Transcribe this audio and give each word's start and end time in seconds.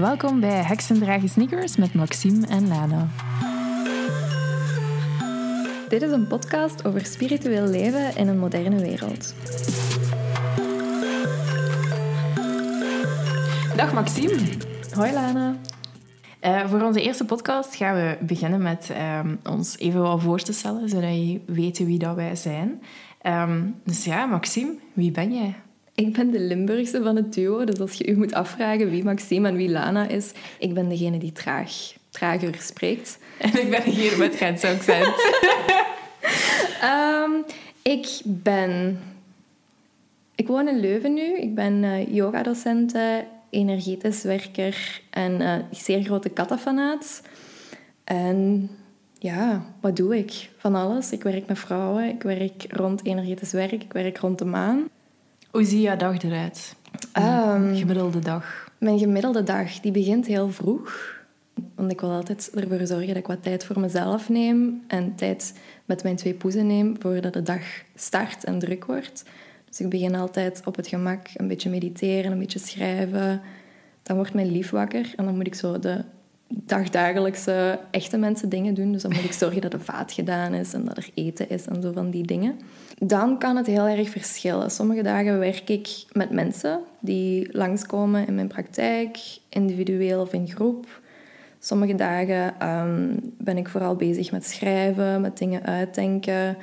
Welkom 0.00 0.40
bij 0.40 0.62
Heksen 0.62 0.98
Dragen 0.98 1.28
Sneakers 1.28 1.76
met 1.76 1.94
Maxime 1.94 2.46
en 2.46 2.68
Lana. 2.68 3.08
Dit 5.88 6.02
is 6.02 6.10
een 6.10 6.26
podcast 6.26 6.86
over 6.86 7.06
spiritueel 7.06 7.66
leven 7.66 8.16
in 8.16 8.28
een 8.28 8.38
moderne 8.38 8.80
wereld. 8.80 9.34
Dag 13.76 13.92
Maxime. 13.92 14.38
Hoi 14.94 15.12
Lana. 15.12 15.56
Uh, 16.42 16.68
voor 16.68 16.82
onze 16.82 17.02
eerste 17.02 17.24
podcast 17.24 17.76
gaan 17.76 17.94
we 17.94 18.16
beginnen 18.20 18.62
met 18.62 18.92
um, 19.20 19.38
ons 19.44 19.78
even 19.78 20.02
wat 20.02 20.22
voor 20.22 20.40
te 20.40 20.52
stellen, 20.52 20.88
zodat 20.88 21.10
je 21.10 21.40
weet 21.46 21.78
wie 21.78 21.98
dat 21.98 22.14
wij 22.14 22.36
zijn. 22.36 22.82
Um, 23.22 23.80
dus 23.84 24.04
ja, 24.04 24.26
Maxime, 24.26 24.74
wie 24.92 25.10
ben 25.10 25.34
jij? 25.34 25.54
Ik 25.96 26.12
ben 26.12 26.30
de 26.30 26.40
Limburgse 26.40 27.02
van 27.02 27.16
het 27.16 27.32
duo, 27.32 27.64
dus 27.64 27.80
als 27.80 27.92
je 27.92 28.06
u 28.06 28.16
moet 28.16 28.32
afvragen 28.32 28.90
wie 28.90 29.04
Maxime 29.04 29.48
en 29.48 29.56
wie 29.56 29.70
Lana 29.70 30.08
is, 30.08 30.32
ik 30.58 30.74
ben 30.74 30.88
degene 30.88 31.18
die 31.18 31.32
traag, 31.32 31.72
trager 32.10 32.54
spreekt. 32.60 33.18
En 33.38 33.60
ik 33.60 33.70
ben 33.70 33.84
degene 33.84 34.16
met 34.16 34.34
geen 34.34 34.52
accent. 34.52 35.14
um, 36.84 37.44
ik 37.82 38.20
ben... 38.24 38.98
Ik 40.34 40.46
woon 40.46 40.68
in 40.68 40.80
Leuven 40.80 41.14
nu. 41.14 41.36
Ik 41.36 41.54
ben 41.54 41.82
uh, 41.82 42.14
yogadocente, 42.14 43.24
energetisch 43.50 44.22
werker 44.22 45.00
en 45.10 45.40
uh, 45.40 45.54
zeer 45.70 46.02
grote 46.02 46.28
kattenfanaat. 46.28 47.22
En 48.04 48.70
ja, 49.18 49.64
wat 49.80 49.96
doe 49.96 50.18
ik? 50.18 50.50
Van 50.56 50.74
alles. 50.74 51.12
Ik 51.12 51.22
werk 51.22 51.46
met 51.46 51.58
vrouwen, 51.58 52.08
ik 52.08 52.22
werk 52.22 52.64
rond 52.68 53.04
energetisch 53.04 53.52
werk, 53.52 53.72
ik 53.82 53.92
werk 53.92 54.18
rond 54.18 54.38
de 54.38 54.44
maan. 54.44 54.88
Hoe 55.56 55.64
ziet 55.64 55.82
jouw 55.82 55.96
dag 55.96 56.22
eruit? 56.22 56.74
Um, 57.18 57.76
gemiddelde 57.76 58.18
dag? 58.18 58.70
Mijn 58.78 58.98
gemiddelde 58.98 59.42
dag 59.42 59.80
die 59.80 59.92
begint 59.92 60.26
heel 60.26 60.50
vroeg. 60.50 61.14
Want 61.74 61.90
ik 61.90 62.00
wil 62.00 62.10
altijd 62.10 62.50
ervoor 62.54 62.86
zorgen 62.86 63.06
dat 63.06 63.16
ik 63.16 63.26
wat 63.26 63.42
tijd 63.42 63.64
voor 63.64 63.80
mezelf 63.80 64.28
neem 64.28 64.82
en 64.86 65.14
tijd 65.14 65.54
met 65.84 66.02
mijn 66.02 66.16
twee 66.16 66.34
poezen 66.34 66.66
neem 66.66 66.96
voordat 66.98 67.32
de 67.32 67.42
dag 67.42 67.62
start 67.94 68.44
en 68.44 68.58
druk 68.58 68.84
wordt. 68.84 69.24
Dus 69.68 69.80
ik 69.80 69.88
begin 69.88 70.14
altijd 70.14 70.62
op 70.64 70.76
het 70.76 70.86
gemak 70.86 71.28
een 71.34 71.48
beetje 71.48 71.70
mediteren, 71.70 72.32
een 72.32 72.38
beetje 72.38 72.58
schrijven. 72.58 73.40
Dan 74.02 74.16
wordt 74.16 74.34
mijn 74.34 74.50
lief 74.50 74.70
wakker 74.70 75.12
en 75.16 75.24
dan 75.24 75.36
moet 75.36 75.46
ik 75.46 75.54
zo 75.54 75.78
de 75.78 76.04
dagdagelijkse 76.48 77.78
echte 77.90 78.16
mensen 78.16 78.48
dingen 78.48 78.74
doen. 78.74 78.92
Dus 78.92 79.02
dan 79.02 79.12
moet 79.14 79.24
ik 79.24 79.32
zorgen 79.32 79.60
dat 79.60 79.70
de 79.70 79.80
vaat 79.80 80.12
gedaan 80.12 80.54
is 80.54 80.72
en 80.74 80.84
dat 80.84 80.96
er 80.96 81.10
eten 81.14 81.48
is 81.48 81.66
en 81.66 81.82
zo 81.82 81.92
van 81.92 82.10
die 82.10 82.26
dingen. 82.26 82.58
Dan 82.98 83.38
kan 83.38 83.56
het 83.56 83.66
heel 83.66 83.86
erg 83.86 84.08
verschillen. 84.08 84.70
Sommige 84.70 85.02
dagen 85.02 85.38
werk 85.38 85.68
ik 85.68 85.88
met 86.12 86.30
mensen 86.30 86.80
die 87.00 87.48
langskomen 87.56 88.26
in 88.26 88.34
mijn 88.34 88.48
praktijk, 88.48 89.18
individueel 89.48 90.20
of 90.20 90.32
in 90.32 90.48
groep. 90.48 91.00
Sommige 91.58 91.94
dagen 91.94 92.60
ehm, 92.60 93.16
ben 93.38 93.56
ik 93.56 93.68
vooral 93.68 93.96
bezig 93.96 94.32
met 94.32 94.44
schrijven, 94.44 95.20
met 95.20 95.38
dingen 95.38 95.62
uitdenken. 95.62 96.56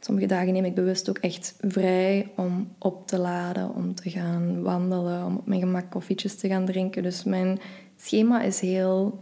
Sommige 0.00 0.26
dagen 0.26 0.52
neem 0.52 0.64
ik 0.64 0.74
bewust 0.74 1.08
ook 1.08 1.18
echt 1.18 1.54
vrij 1.60 2.32
om 2.36 2.68
op 2.78 3.06
te 3.06 3.18
laden, 3.18 3.74
om 3.74 3.94
te 3.94 4.10
gaan 4.10 4.62
wandelen, 4.62 5.26
om 5.26 5.36
op 5.36 5.46
mijn 5.46 5.60
gemak 5.60 5.90
koffietjes 5.90 6.36
te 6.36 6.48
gaan 6.48 6.64
drinken. 6.64 7.02
Dus 7.02 7.24
mijn 7.24 7.58
schema 8.02 8.42
is 8.42 8.60
heel 8.60 9.18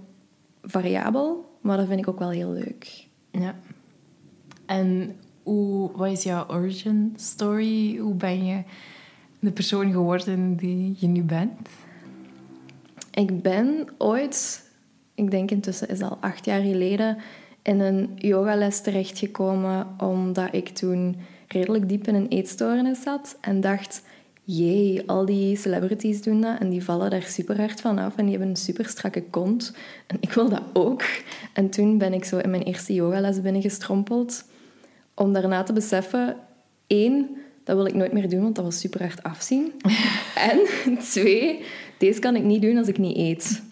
variabel, 0.62 1.58
maar 1.60 1.76
dat 1.76 1.86
vind 1.86 2.00
ik 2.00 2.08
ook 2.08 2.18
wel 2.18 2.30
heel 2.30 2.52
leuk. 2.52 3.06
Ja. 3.30 3.54
En 4.66 5.16
hoe, 5.42 5.90
wat 5.96 6.10
is 6.10 6.22
jouw 6.22 6.46
origin 6.48 7.12
story? 7.16 7.96
Hoe 7.96 8.14
ben 8.14 8.44
je 8.44 8.62
de 9.38 9.50
persoon 9.50 9.92
geworden 9.92 10.56
die 10.56 10.96
je 10.98 11.06
nu 11.06 11.22
bent? 11.22 11.68
Ik 13.10 13.42
ben 13.42 13.88
ooit, 13.98 14.70
ik 15.14 15.30
denk 15.30 15.50
intussen 15.50 15.88
is 15.88 16.02
al 16.02 16.18
acht 16.20 16.44
jaar 16.44 16.60
geleden, 16.60 17.16
in 17.62 17.80
een 17.80 18.10
yogales 18.16 18.80
terechtgekomen 18.80 19.86
omdat 19.98 20.54
ik 20.54 20.68
toen 20.68 21.16
redelijk 21.48 21.88
diep 21.88 22.06
in 22.06 22.14
een 22.14 22.28
eetstoornis 22.28 23.02
zat 23.02 23.36
en 23.40 23.60
dacht 23.60 24.02
jee, 24.56 25.02
al 25.06 25.24
die 25.24 25.56
celebrities 25.56 26.22
doen 26.22 26.40
dat 26.40 26.58
en 26.58 26.70
die 26.70 26.84
vallen 26.84 27.10
daar 27.10 27.22
super 27.22 27.56
hard 27.56 27.80
van 27.80 27.98
af 27.98 28.16
en 28.16 28.22
die 28.22 28.30
hebben 28.30 28.48
een 28.48 28.56
super 28.56 28.88
strakke 28.88 29.22
kont. 29.22 29.72
En 30.06 30.16
ik 30.20 30.32
wil 30.32 30.48
dat 30.48 30.62
ook. 30.72 31.02
En 31.52 31.70
toen 31.70 31.98
ben 31.98 32.12
ik 32.12 32.24
zo 32.24 32.38
in 32.38 32.50
mijn 32.50 32.62
eerste 32.62 32.94
yogales 32.94 33.40
binnengestrompeld 33.40 34.44
om 35.14 35.32
daarna 35.32 35.62
te 35.62 35.72
beseffen, 35.72 36.36
één, 36.86 37.28
dat 37.64 37.76
wil 37.76 37.86
ik 37.86 37.94
nooit 37.94 38.12
meer 38.12 38.28
doen, 38.28 38.42
want 38.42 38.54
dat 38.54 38.64
was 38.64 38.78
super 38.78 39.00
hard 39.00 39.22
afzien. 39.22 39.72
en 40.50 40.58
twee, 40.98 41.64
deze 41.98 42.20
kan 42.20 42.36
ik 42.36 42.42
niet 42.42 42.62
doen 42.62 42.76
als 42.76 42.88
ik 42.88 42.98
niet 42.98 43.16
eet. 43.16 43.62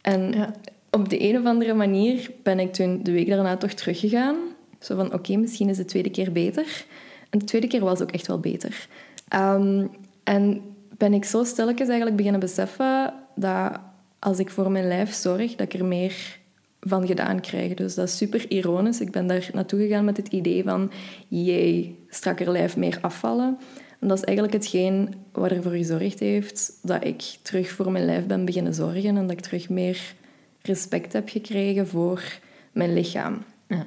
En 0.00 0.54
op 0.90 1.08
de 1.08 1.22
een 1.22 1.38
of 1.38 1.44
andere 1.44 1.74
manier 1.74 2.30
ben 2.42 2.58
ik 2.60 2.72
toen 2.72 3.02
de 3.02 3.12
week 3.12 3.28
daarna 3.28 3.56
toch 3.56 3.72
teruggegaan. 3.72 4.36
Zo 4.80 4.96
van, 4.96 5.12
oké, 5.12 5.36
misschien 5.36 5.68
is 5.68 5.76
de 5.76 5.84
tweede 5.84 6.10
keer 6.10 6.32
beter. 6.32 6.84
En 7.30 7.38
de 7.38 7.44
tweede 7.44 7.66
keer 7.66 7.84
was 7.84 8.00
ook 8.00 8.12
echt 8.12 8.26
wel 8.26 8.40
beter. 8.40 8.88
Um, 9.34 9.90
en 10.26 10.62
ben 10.96 11.14
ik 11.14 11.24
zo 11.24 11.44
stilletjes 11.44 11.86
eigenlijk 11.86 12.16
beginnen 12.16 12.40
beseffen 12.40 13.14
dat 13.34 13.80
als 14.18 14.38
ik 14.38 14.50
voor 14.50 14.70
mijn 14.70 14.88
lijf 14.88 15.12
zorg, 15.14 15.54
dat 15.54 15.72
ik 15.72 15.80
er 15.80 15.86
meer 15.86 16.38
van 16.80 17.06
gedaan 17.06 17.40
krijg. 17.40 17.74
Dus 17.74 17.94
dat 17.94 18.08
is 18.08 18.16
super 18.16 18.50
ironisch. 18.50 19.00
Ik 19.00 19.10
ben 19.10 19.26
daar 19.26 19.50
naartoe 19.52 19.80
gegaan 19.80 20.04
met 20.04 20.16
het 20.16 20.28
idee 20.28 20.62
van... 20.62 20.90
Jee, 21.28 22.04
strakker 22.08 22.50
lijf, 22.50 22.76
meer 22.76 22.98
afvallen. 23.00 23.58
En 24.00 24.08
dat 24.08 24.16
is 24.16 24.24
eigenlijk 24.24 24.56
hetgeen 24.56 25.14
wat 25.32 25.50
ervoor 25.50 25.72
gezorgd 25.72 26.18
heeft 26.18 26.78
dat 26.82 27.04
ik 27.04 27.22
terug 27.42 27.70
voor 27.70 27.92
mijn 27.92 28.04
lijf 28.04 28.26
ben 28.26 28.44
beginnen 28.44 28.74
zorgen 28.74 29.16
en 29.16 29.26
dat 29.26 29.30
ik 29.30 29.40
terug 29.40 29.68
meer 29.68 30.14
respect 30.62 31.12
heb 31.12 31.28
gekregen 31.28 31.88
voor 31.88 32.38
mijn 32.72 32.94
lichaam. 32.94 33.42
Ja. 33.66 33.86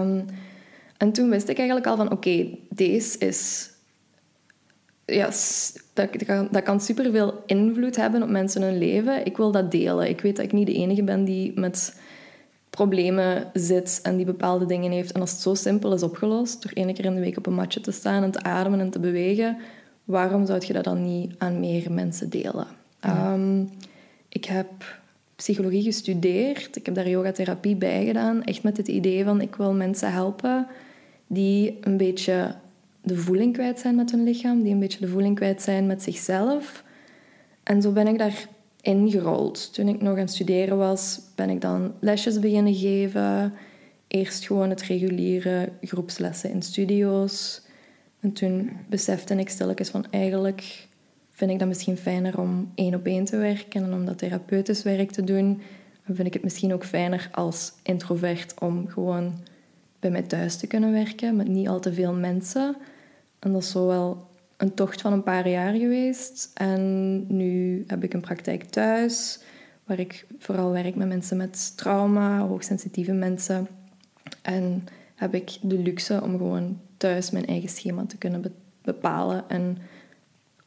Um, 0.00 0.24
en 0.96 1.12
toen 1.12 1.30
wist 1.30 1.48
ik 1.48 1.56
eigenlijk 1.56 1.86
al 1.86 1.96
van, 1.96 2.10
oké, 2.10 2.48
deze 2.68 3.18
is 3.18 3.70
ja, 5.14 5.30
dat, 5.92 6.08
dat, 6.50 6.62
kan, 6.62 6.80
superveel 6.80 7.42
invloed 7.46 7.96
hebben 7.96 8.22
op 8.22 8.28
mensen 8.28 8.62
hun 8.62 8.78
leven. 8.78 9.26
Ik 9.26 9.36
wil 9.36 9.50
dat 9.50 9.70
delen. 9.70 10.08
Ik 10.08 10.20
weet 10.20 10.36
dat 10.36 10.44
ik 10.44 10.52
niet 10.52 10.66
de 10.66 10.74
enige 10.74 11.02
ben 11.02 11.24
die 11.24 11.52
met 11.60 12.00
problemen 12.70 13.50
zit 13.52 14.00
en 14.02 14.16
die 14.16 14.26
bepaalde 14.26 14.66
dingen 14.66 14.92
heeft. 14.92 15.12
En 15.12 15.20
als 15.20 15.30
het 15.30 15.40
zo 15.40 15.54
simpel 15.54 15.92
is 15.94 16.02
opgelost, 16.02 16.62
door 16.62 16.72
één 16.72 16.94
keer 16.94 17.04
in 17.04 17.14
de 17.14 17.20
week 17.20 17.36
op 17.36 17.46
een 17.46 17.54
matje 17.54 17.80
te 17.80 17.92
staan 17.92 18.22
en 18.22 18.30
te 18.30 18.42
ademen 18.42 18.80
en 18.80 18.90
te 18.90 19.00
bewegen, 19.00 19.56
waarom 20.04 20.46
zou 20.46 20.62
je 20.66 20.72
dat 20.72 20.84
dan 20.84 21.02
niet 21.02 21.34
aan 21.38 21.60
meer 21.60 21.92
mensen 21.92 22.30
delen? 22.30 22.66
Ehm, 23.00 23.64
ik 24.28 24.44
heb 24.44 25.00
psychologie 25.36 25.82
gestudeerd. 25.82 26.76
Ik 26.76 26.86
heb 26.86 26.94
daar 26.94 27.08
yogatherapie 27.08 27.76
bij 27.76 28.04
gedaan. 28.04 28.44
Echt 28.44 28.62
met 28.62 28.76
het 28.76 28.88
idee 28.88 29.24
van 29.24 29.40
ik 29.40 29.54
wil 29.54 29.72
mensen 29.72 30.12
helpen 30.12 30.66
die 31.26 31.78
een 31.80 31.96
beetje 31.96 32.54
de 33.02 33.16
voeling 33.16 33.52
kwijt 33.52 33.78
zijn 33.78 33.94
met 33.94 34.10
hun 34.10 34.24
lichaam, 34.24 34.62
die 34.62 34.72
een 34.72 34.78
beetje 34.78 35.00
de 35.00 35.08
voeling 35.08 35.36
kwijt 35.36 35.62
zijn 35.62 35.86
met 35.86 36.02
zichzelf. 36.02 36.84
En 37.62 37.82
zo 37.82 37.92
ben 37.92 38.06
ik 38.06 38.18
daarin 38.18 39.10
gerold. 39.10 39.74
Toen 39.74 39.88
ik 39.88 40.00
nog 40.00 40.12
aan 40.12 40.18
het 40.18 40.30
studeren 40.30 40.76
was, 40.76 41.20
ben 41.34 41.50
ik 41.50 41.60
dan 41.60 41.94
lesjes 42.00 42.38
beginnen 42.38 42.74
geven. 42.74 43.52
Eerst 44.08 44.46
gewoon 44.46 44.70
het 44.70 44.82
reguliere 44.82 45.72
groepslessen 45.80 46.50
in 46.50 46.62
studio's. 46.62 47.62
En 48.20 48.32
toen 48.32 48.70
besefte 48.88 49.34
ik 49.34 49.48
stilletjes 49.48 49.88
van 49.88 50.06
eigenlijk 50.10 50.88
vind 51.30 51.50
ik 51.50 51.58
dat 51.58 51.68
misschien 51.68 51.96
fijner 51.96 52.38
om 52.38 52.72
één 52.74 52.94
op 52.94 53.06
één 53.06 53.24
te 53.24 53.36
werken 53.36 53.84
en 53.84 53.92
om 53.92 54.04
dat 54.04 54.18
therapeutisch 54.18 54.82
werk 54.82 55.10
te 55.10 55.24
doen. 55.24 55.62
En 56.04 56.14
vind 56.14 56.26
ik 56.26 56.32
het 56.32 56.42
misschien 56.42 56.72
ook 56.72 56.84
fijner 56.84 57.28
als 57.32 57.72
introvert 57.82 58.60
om 58.60 58.88
gewoon 58.88 59.34
bij 60.02 60.10
mij 60.10 60.22
thuis 60.22 60.56
te 60.56 60.66
kunnen 60.66 60.92
werken 60.92 61.36
met 61.36 61.48
niet 61.48 61.68
al 61.68 61.80
te 61.80 61.92
veel 61.92 62.12
mensen. 62.12 62.76
En 63.38 63.52
dat 63.52 63.62
is 63.62 63.70
zo 63.70 63.86
wel 63.86 64.26
een 64.56 64.74
tocht 64.74 65.00
van 65.00 65.12
een 65.12 65.22
paar 65.22 65.48
jaar 65.48 65.74
geweest. 65.74 66.50
En 66.54 67.24
nu 67.36 67.84
heb 67.86 68.04
ik 68.04 68.14
een 68.14 68.20
praktijk 68.20 68.64
thuis, 68.64 69.40
waar 69.84 69.98
ik 69.98 70.26
vooral 70.38 70.70
werk 70.70 70.94
met 70.94 71.08
mensen 71.08 71.36
met 71.36 71.76
trauma, 71.76 72.38
hoogsensitieve 72.38 73.12
mensen. 73.12 73.68
En 74.42 74.84
heb 75.14 75.34
ik 75.34 75.58
de 75.60 75.78
luxe 75.78 76.22
om 76.22 76.36
gewoon 76.36 76.80
thuis 76.96 77.30
mijn 77.30 77.46
eigen 77.46 77.68
schema 77.68 78.06
te 78.06 78.18
kunnen 78.18 78.54
bepalen. 78.82 79.48
En 79.48 79.78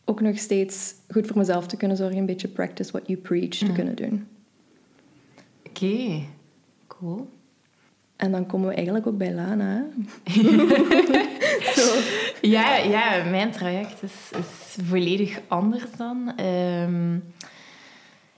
ook 0.05 0.21
nog 0.21 0.37
steeds 0.37 0.93
goed 1.09 1.27
voor 1.27 1.37
mezelf 1.37 1.67
te 1.67 1.77
kunnen 1.77 1.97
zorgen, 1.97 2.17
een 2.17 2.25
beetje 2.25 2.47
practice 2.47 2.91
what 2.91 3.07
you 3.07 3.19
preach 3.19 3.49
te 3.49 3.71
kunnen 3.71 3.95
doen. 3.95 4.27
Oké, 5.67 6.25
cool. 6.87 7.27
En 8.15 8.31
dan 8.31 8.45
komen 8.45 8.67
we 8.67 8.75
eigenlijk 8.75 9.07
ook 9.07 9.17
bij 9.17 9.33
Lana. 9.33 9.85
Zo. 11.75 11.99
Ja, 12.41 12.75
ja, 12.75 13.23
mijn 13.29 13.51
traject 13.51 14.03
is, 14.03 14.31
is 14.37 14.77
volledig 14.85 15.39
anders 15.47 15.91
dan. 15.97 16.39
Um, 16.39 17.23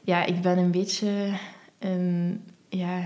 ja, 0.01 0.25
ik 0.25 0.41
ben 0.41 0.57
een 0.57 0.71
beetje 0.71 1.31
een 1.79 2.43
ja, 2.69 3.01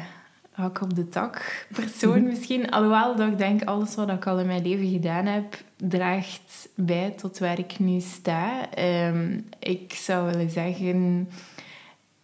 hak 0.52 0.82
op 0.82 0.96
de 0.96 1.10
tak 1.10 1.66
persoon 1.72 2.24
misschien. 2.32 2.70
Alhoewel 2.70 3.16
dat 3.16 3.28
ik 3.28 3.38
denk, 3.38 3.64
alles 3.64 3.96
wat 3.96 4.10
ik 4.10 4.28
al 4.28 4.40
in 4.40 4.48
mijn 4.48 4.68
leven 4.68 4.90
gedaan 4.92 5.26
heb, 5.26 5.64
draagt 5.78 6.70
bij 6.76 7.14
tot 7.18 7.40
waar 7.40 7.60
ik 7.60 7.80
nu 7.80 8.00
sta. 8.00 8.70
Um, 9.08 9.46
ik 9.60 9.94
zou 9.94 10.32
willen 10.32 10.50
zeggen 10.50 11.30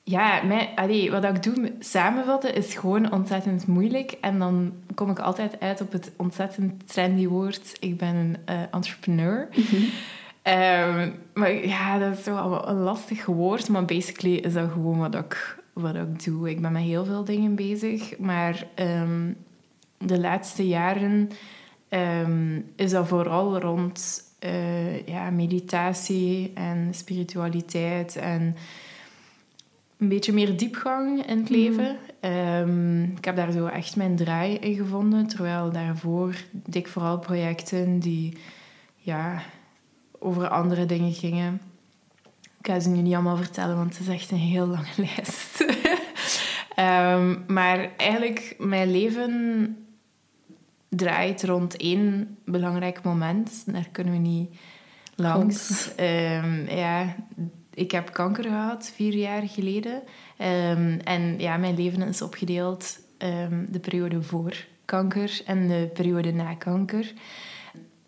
ja, 0.09 0.43
mij, 0.43 0.71
allee, 0.75 1.11
wat 1.11 1.23
ik 1.23 1.43
doe, 1.43 1.73
samenvatten, 1.79 2.55
is 2.55 2.75
gewoon 2.75 3.11
ontzettend 3.11 3.67
moeilijk. 3.67 4.17
En 4.21 4.39
dan 4.39 4.73
kom 4.95 5.09
ik 5.09 5.19
altijd 5.19 5.59
uit 5.59 5.81
op 5.81 5.91
het 5.91 6.11
ontzettend 6.15 6.87
trendy 6.87 7.27
woord. 7.27 7.77
Ik 7.79 7.97
ben 7.97 8.15
een 8.15 8.37
uh, 8.49 8.61
entrepreneur. 8.71 9.47
Ehm, 10.41 11.09
maar 11.33 11.53
ja, 11.67 11.97
dat 11.99 12.17
is 12.17 12.25
wel 12.25 12.67
een 12.67 12.79
lastig 12.79 13.25
woord. 13.25 13.69
Maar 13.69 13.85
basically 13.85 14.35
is 14.35 14.53
dat 14.53 14.71
gewoon 14.71 14.97
wat 14.97 15.15
ik, 15.15 15.59
wat 15.73 15.95
ik 15.95 16.23
doe. 16.23 16.49
Ik 16.49 16.61
ben 16.61 16.71
met 16.71 16.81
heel 16.81 17.05
veel 17.05 17.23
dingen 17.23 17.55
bezig. 17.55 18.17
Maar 18.17 18.67
um, 18.75 19.35
de 19.97 20.19
laatste 20.19 20.67
jaren 20.67 21.29
um, 21.89 22.65
is 22.75 22.91
dat 22.91 23.07
vooral 23.07 23.59
rond 23.59 24.23
uh, 24.45 25.07
ja, 25.07 25.29
meditatie 25.29 26.51
en 26.53 26.89
spiritualiteit 26.91 28.15
en 28.15 28.55
een 29.97 30.07
beetje 30.07 30.33
meer 30.33 30.57
diepgang 30.57 31.25
in 31.25 31.37
het 31.37 31.49
mhm. 31.49 31.59
leven. 31.59 31.97
Um, 32.21 33.03
ik 33.17 33.25
heb 33.25 33.35
daar 33.35 33.51
zo 33.51 33.65
echt 33.65 33.95
mijn 33.95 34.15
draai 34.15 34.55
in 34.55 34.75
gevonden. 34.75 35.27
Terwijl 35.27 35.71
daarvoor 35.71 36.35
deed 36.51 36.75
ik 36.75 36.87
vooral 36.87 37.19
projecten 37.19 37.99
die 37.99 38.37
ja, 38.95 39.41
over 40.19 40.47
andere 40.47 40.85
dingen 40.85 41.13
gingen. 41.13 41.61
Ik 42.59 42.73
ga 42.73 42.79
ze 42.79 42.89
nu 42.89 43.01
niet 43.01 43.13
allemaal 43.13 43.37
vertellen, 43.37 43.75
want 43.75 43.97
het 43.97 44.07
is 44.07 44.13
echt 44.13 44.31
een 44.31 44.37
heel 44.37 44.67
lange 44.67 44.93
lijst. 45.15 45.65
um, 46.79 47.43
maar 47.55 47.89
eigenlijk, 47.97 48.55
mijn 48.57 48.91
leven 48.91 49.77
draait 50.89 51.43
rond 51.43 51.77
één 51.77 52.37
belangrijk 52.45 53.03
moment. 53.03 53.63
Daar 53.65 53.87
kunnen 53.91 54.13
we 54.13 54.19
niet 54.19 54.49
langs. 55.15 55.89
Um, 55.99 56.69
ja, 56.69 57.15
ik 57.77 57.91
heb 57.91 58.13
kanker 58.13 58.43
gehad 58.43 58.91
vier 58.95 59.13
jaar 59.13 59.47
geleden. 59.47 59.93
Um, 59.93 60.99
en 60.99 61.39
ja, 61.39 61.57
mijn 61.57 61.75
leven 61.75 62.01
is 62.01 62.21
opgedeeld 62.21 62.99
um, 63.17 63.67
de 63.69 63.79
periode 63.79 64.21
voor 64.21 64.65
kanker 64.85 65.41
en 65.45 65.67
de 65.67 65.89
periode 65.93 66.31
na 66.31 66.53
kanker. 66.53 67.13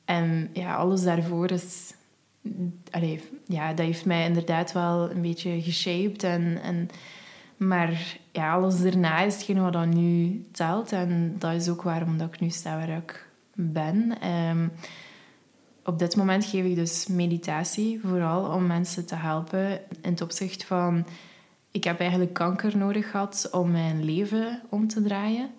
En 0.06 0.50
ja, 0.54 0.76
alles 0.76 1.04
daarvoor 1.04 1.52
is... 1.52 1.94
Allee, 2.92 3.22
ja, 3.46 3.74
dat 3.74 3.86
heeft 3.86 4.06
mij 4.06 4.26
inderdaad 4.26 4.72
wel 4.72 5.12
een 5.12 5.22
beetje 5.22 5.62
geshaped. 5.62 6.24
En, 6.24 6.62
en, 6.64 6.90
maar 7.58 8.18
ja, 8.32 8.54
alles 8.54 8.82
daarna 8.82 9.22
is 9.22 9.34
hetgeen 9.34 9.62
wat 9.62 9.74
dan 9.74 9.96
nu 9.96 10.46
telt. 10.52 10.92
En 10.92 11.36
dat 11.40 11.54
is 11.54 11.70
ook 11.70 11.82
waarom 11.82 12.18
dat 12.18 12.34
ik 12.34 12.40
nu 12.40 12.50
sta 12.50 12.78
waar 12.78 12.98
ik 12.98 13.28
ben. 13.54 14.28
Um, 14.50 14.72
op 15.90 16.00
dit 16.00 16.16
moment 16.16 16.46
geef 16.46 16.66
ik 16.66 16.76
dus 16.76 17.08
meditatie, 17.08 18.00
vooral 18.04 18.54
om 18.54 18.68
mensen 18.68 19.06
te 19.06 19.16
helpen 19.16 19.72
in 20.02 20.12
het 20.12 20.22
opzicht 20.22 20.64
van... 20.64 21.06
Ik 21.72 21.84
heb 21.84 22.00
eigenlijk 22.00 22.34
kanker 22.34 22.78
nodig 22.78 23.12
gehad 23.12 23.50
om 23.52 23.72
mijn 23.72 24.04
leven 24.04 24.62
om 24.70 24.88
te 24.88 25.02
draaien. 25.02 25.50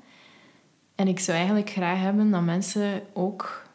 En 0.94 1.08
ik 1.08 1.20
zou 1.20 1.36
eigenlijk 1.36 1.70
graag 1.70 1.98
hebben 1.98 2.30
dat 2.30 2.42
mensen 2.42 3.02
ook 3.12 3.66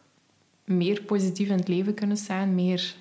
meer 0.65 1.01
positief 1.01 1.49
in 1.49 1.57
het 1.57 1.67
leven 1.67 1.93
kunnen 1.93 2.17
staan. 2.17 2.55
Meer 2.55 2.95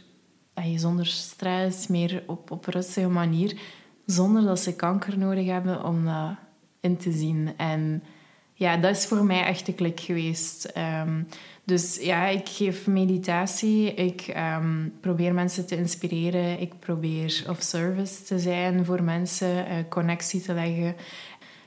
zonder 0.76 1.06
stress, 1.06 1.86
meer 1.86 2.22
op, 2.26 2.50
op 2.50 2.64
rustige 2.64 3.08
manier. 3.08 3.60
Zonder 4.06 4.42
dat 4.42 4.60
ze 4.60 4.76
kanker 4.76 5.18
nodig 5.18 5.46
hebben 5.46 5.84
om 5.84 6.04
dat 6.04 6.34
in 6.80 6.96
te 6.96 7.12
zien. 7.12 7.52
En 7.56 8.02
ja, 8.54 8.76
dat 8.76 8.96
is 8.96 9.06
voor 9.06 9.24
mij 9.24 9.44
echt 9.44 9.66
de 9.66 9.74
klik 9.74 10.00
geweest. 10.00 10.64
Ehm, 10.64 11.22
dus 11.64 11.98
ja, 12.00 12.26
ik 12.26 12.48
geef 12.48 12.86
meditatie. 12.86 13.94
Ik 13.94 14.34
um, 14.58 14.92
probeer 15.00 15.34
mensen 15.34 15.66
te 15.66 15.76
inspireren. 15.76 16.60
Ik 16.60 16.78
probeer 16.78 17.44
of 17.48 17.62
service 17.62 18.22
te 18.22 18.38
zijn 18.38 18.84
voor 18.84 19.02
mensen, 19.02 19.56
uh, 19.56 19.74
connectie 19.88 20.40
te 20.40 20.54
leggen. 20.54 20.94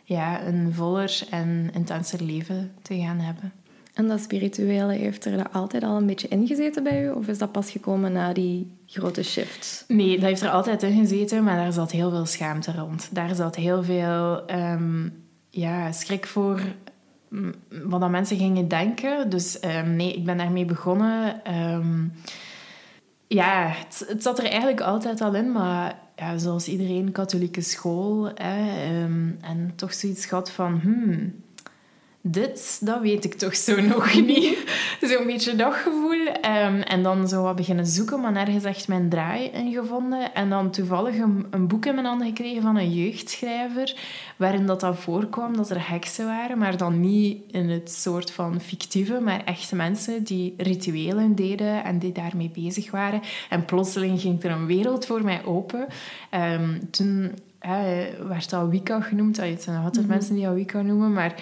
Ja, 0.03 0.45
een 0.45 0.73
voller 0.73 1.19
en 1.29 1.69
intenser 1.73 2.23
leven 2.23 2.71
te 2.81 2.97
gaan 2.97 3.19
hebben. 3.19 3.53
En 3.93 4.07
dat 4.07 4.21
spirituele, 4.21 4.93
heeft 4.93 5.25
er 5.25 5.37
dat 5.37 5.53
altijd 5.53 5.83
al 5.83 5.97
een 5.97 6.05
beetje 6.05 6.27
ingezeten 6.27 6.83
bij 6.83 7.03
u? 7.03 7.09
Of 7.09 7.27
is 7.27 7.37
dat 7.37 7.51
pas 7.51 7.71
gekomen 7.71 8.11
na 8.11 8.33
die 8.33 8.71
grote 8.85 9.23
shift? 9.23 9.85
Nee, 9.87 10.15
dat 10.19 10.29
heeft 10.29 10.41
er 10.41 10.49
altijd 10.49 10.83
in 10.83 10.99
gezeten, 10.99 11.43
maar 11.43 11.55
daar 11.55 11.71
zat 11.71 11.91
heel 11.91 12.09
veel 12.09 12.25
schaamte 12.25 12.71
rond. 12.71 13.09
Daar 13.11 13.35
zat 13.35 13.55
heel 13.55 13.83
veel 13.83 14.51
um, 14.51 15.13
ja, 15.59 15.91
schrik 15.91 16.27
voor 16.27 16.61
wat 17.83 18.01
dan 18.01 18.11
mensen 18.11 18.37
gingen 18.37 18.67
denken. 18.67 19.29
Dus 19.29 19.63
um, 19.63 19.95
nee, 19.95 20.13
ik 20.13 20.25
ben 20.25 20.37
daarmee 20.37 20.65
begonnen. 20.65 21.41
Um, 21.55 22.13
ja, 23.27 23.67
het, 23.67 24.23
zat 24.23 24.39
er 24.39 24.45
eigenlijk 24.45 24.81
altijd 24.81 25.21
al 25.21 25.35
in, 25.35 25.51
maar 25.51 25.99
ja, 26.15 26.37
zoals 26.37 26.67
iedereen, 26.67 27.11
katholieke 27.11 27.61
school. 27.61 28.31
Hè, 28.35 28.87
um, 29.03 29.37
en 29.41 29.73
toch 29.75 29.93
zoiets 29.93 30.25
gehad 30.25 30.51
van... 30.51 30.79
Hmm, 30.79 31.33
dit, 32.31 32.79
dat 32.81 33.01
weet 33.01 33.25
ik 33.25 33.33
toch 33.33 33.55
zo 33.55 33.81
nog 33.81 34.15
niet. 34.25 34.57
Zo'n 35.01 35.25
beetje 35.25 35.55
dat 35.55 35.73
gevoel. 35.73 36.27
Um, 36.27 36.81
en 36.81 37.03
dan 37.03 37.27
zo 37.27 37.43
wat 37.43 37.55
beginnen 37.55 37.85
zoeken, 37.85 38.21
maar 38.21 38.31
nergens 38.31 38.63
echt 38.63 38.87
mijn 38.87 39.09
draai 39.09 39.45
in 39.45 39.73
gevonden. 39.73 40.33
En 40.33 40.49
dan 40.49 40.71
toevallig 40.71 41.17
een, 41.17 41.45
een, 41.49 41.67
boek 41.67 41.85
in 41.85 41.93
mijn 41.93 42.05
handen 42.05 42.27
gekregen 42.27 42.61
van 42.61 42.77
een 42.77 42.93
jeugdschrijver, 42.93 43.95
waarin 44.35 44.65
dat 44.65 44.79
dan 44.79 44.95
voorkwam 44.95 45.57
dat 45.57 45.69
er 45.69 45.89
heksen 45.89 46.25
waren, 46.25 46.57
maar 46.57 46.77
dan 46.77 46.99
niet 46.99 47.41
in 47.51 47.69
het 47.69 47.91
soort 47.91 48.31
van 48.31 48.61
fictieve, 48.61 49.19
maar 49.19 49.43
echte 49.43 49.75
mensen 49.75 50.23
die 50.23 50.53
rituelen 50.57 51.35
deden 51.35 51.83
en 51.83 51.99
die 51.99 52.11
daarmee 52.11 52.51
bezig 52.53 52.91
waren. 52.91 53.21
En 53.49 53.65
plotseling 53.65 54.21
ging 54.21 54.43
er 54.43 54.51
een 54.51 54.65
wereld 54.65 55.05
voor 55.05 55.23
mij 55.23 55.45
open. 55.45 55.87
Um, 56.31 56.89
toen 56.89 57.31
werd 58.27 58.49
dat 58.49 58.69
Wicca 58.69 59.01
genoemd. 59.01 59.37
Het 59.37 59.63
zijn 59.63 59.75
nog 59.75 59.85
altijd 59.85 60.05
mm 60.05 60.11
mensen 60.11 60.35
die 60.35 60.45
dat 60.45 60.53
Wicca 60.53 60.81
noemen, 60.81 61.13
maar 61.13 61.35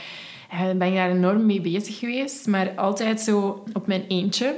ben 0.50 0.88
ik 0.88 0.94
daar 0.94 1.10
enorm 1.10 1.46
mee 1.46 1.62
bezig 1.62 2.00
geweest. 2.00 2.48
Maar 2.48 2.76
altijd 2.76 3.22
zo 3.22 3.64
op 3.74 3.88
mijn 3.88 4.06
eentje. 4.08 4.56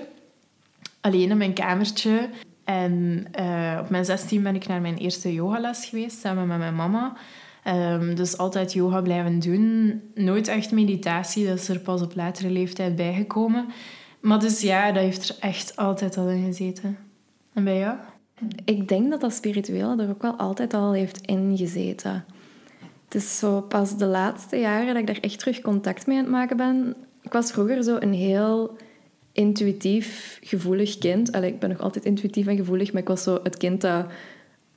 Alleen 1.02 1.30
in 1.30 1.38
mijn 1.38 1.54
kamertje. 1.54 2.30
En 2.64 3.26
uh, 3.40 3.80
op 3.82 3.90
mijn 3.90 4.06
16 4.06 4.44
ben 4.44 4.56
ik 4.56 4.68
naar 4.68 4.82
mijn 4.82 4.98
eerste 4.98 5.34
yogales 5.34 5.86
geweest, 5.86 6.20
samen 6.20 6.48
met 6.48 6.58
mijn 6.58 6.76
mama. 6.76 7.18
Um, 7.68 8.16
dus 8.16 8.38
altijd 8.38 8.74
yoga 8.74 9.02
blijven 9.02 9.40
doen. 9.40 10.02
Nooit 10.16 10.48
echt 10.48 10.72
meditatie, 10.72 11.48
dat 11.48 11.58
is 11.58 11.70
er 11.70 11.80
pas 11.80 12.02
op 12.02 12.16
latere 12.16 12.50
leeftijd 12.50 12.96
bijgekomen. 12.96 13.66
Maar 14.20 14.40
dus 14.40 14.62
ja, 14.62 14.92
dat 14.92 15.04
heeft 15.04 15.30
er 15.30 15.36
echt 15.40 15.76
altijd 15.76 16.18
al 16.18 16.30
in 16.30 16.46
gezeten. 16.46 16.98
En 17.54 17.64
bij 17.64 17.78
jou? 17.78 17.98
Ik 18.66 18.88
denk 18.88 19.10
dat 19.10 19.22
dat 19.22 19.34
spirituele 19.34 20.04
er 20.04 20.10
ook 20.10 20.22
wel 20.22 20.36
altijd 20.36 20.74
al 20.74 20.94
heeft 20.94 21.22
ingezeten. 21.22 22.26
Het 23.08 23.16
is 23.16 23.38
zo 23.38 23.62
pas 23.62 23.98
de 23.98 24.06
laatste 24.06 24.56
jaren 24.56 24.88
dat 24.88 24.98
ik 24.98 25.08
daar 25.08 25.18
echt 25.22 25.40
terug 25.40 25.62
contact 25.62 26.08
mee 26.08 26.18
aan 26.18 26.24
het 26.24 26.32
maken 26.32 26.58
ben. 26.58 26.96
Ik 27.22 27.34
was 27.34 27.52
vroeger 27.52 27.84
zo 27.84 27.98
een 28.00 28.14
heel 28.14 28.78
intuïtief, 29.32 30.40
gevoelig 30.44 30.98
kind. 30.98 31.32
Allee, 31.32 31.52
ik 31.52 31.60
ben 31.60 31.70
nog 31.70 31.80
altijd 31.80 32.06
intuïtief 32.06 32.48
en 32.48 32.58
gevoelig, 32.58 32.94
maar 32.94 33.02
ik 33.02 33.08
was 33.08 33.24
zo 33.24 33.40
het 33.44 33.58
kind 33.58 33.82
dat 33.82 34.06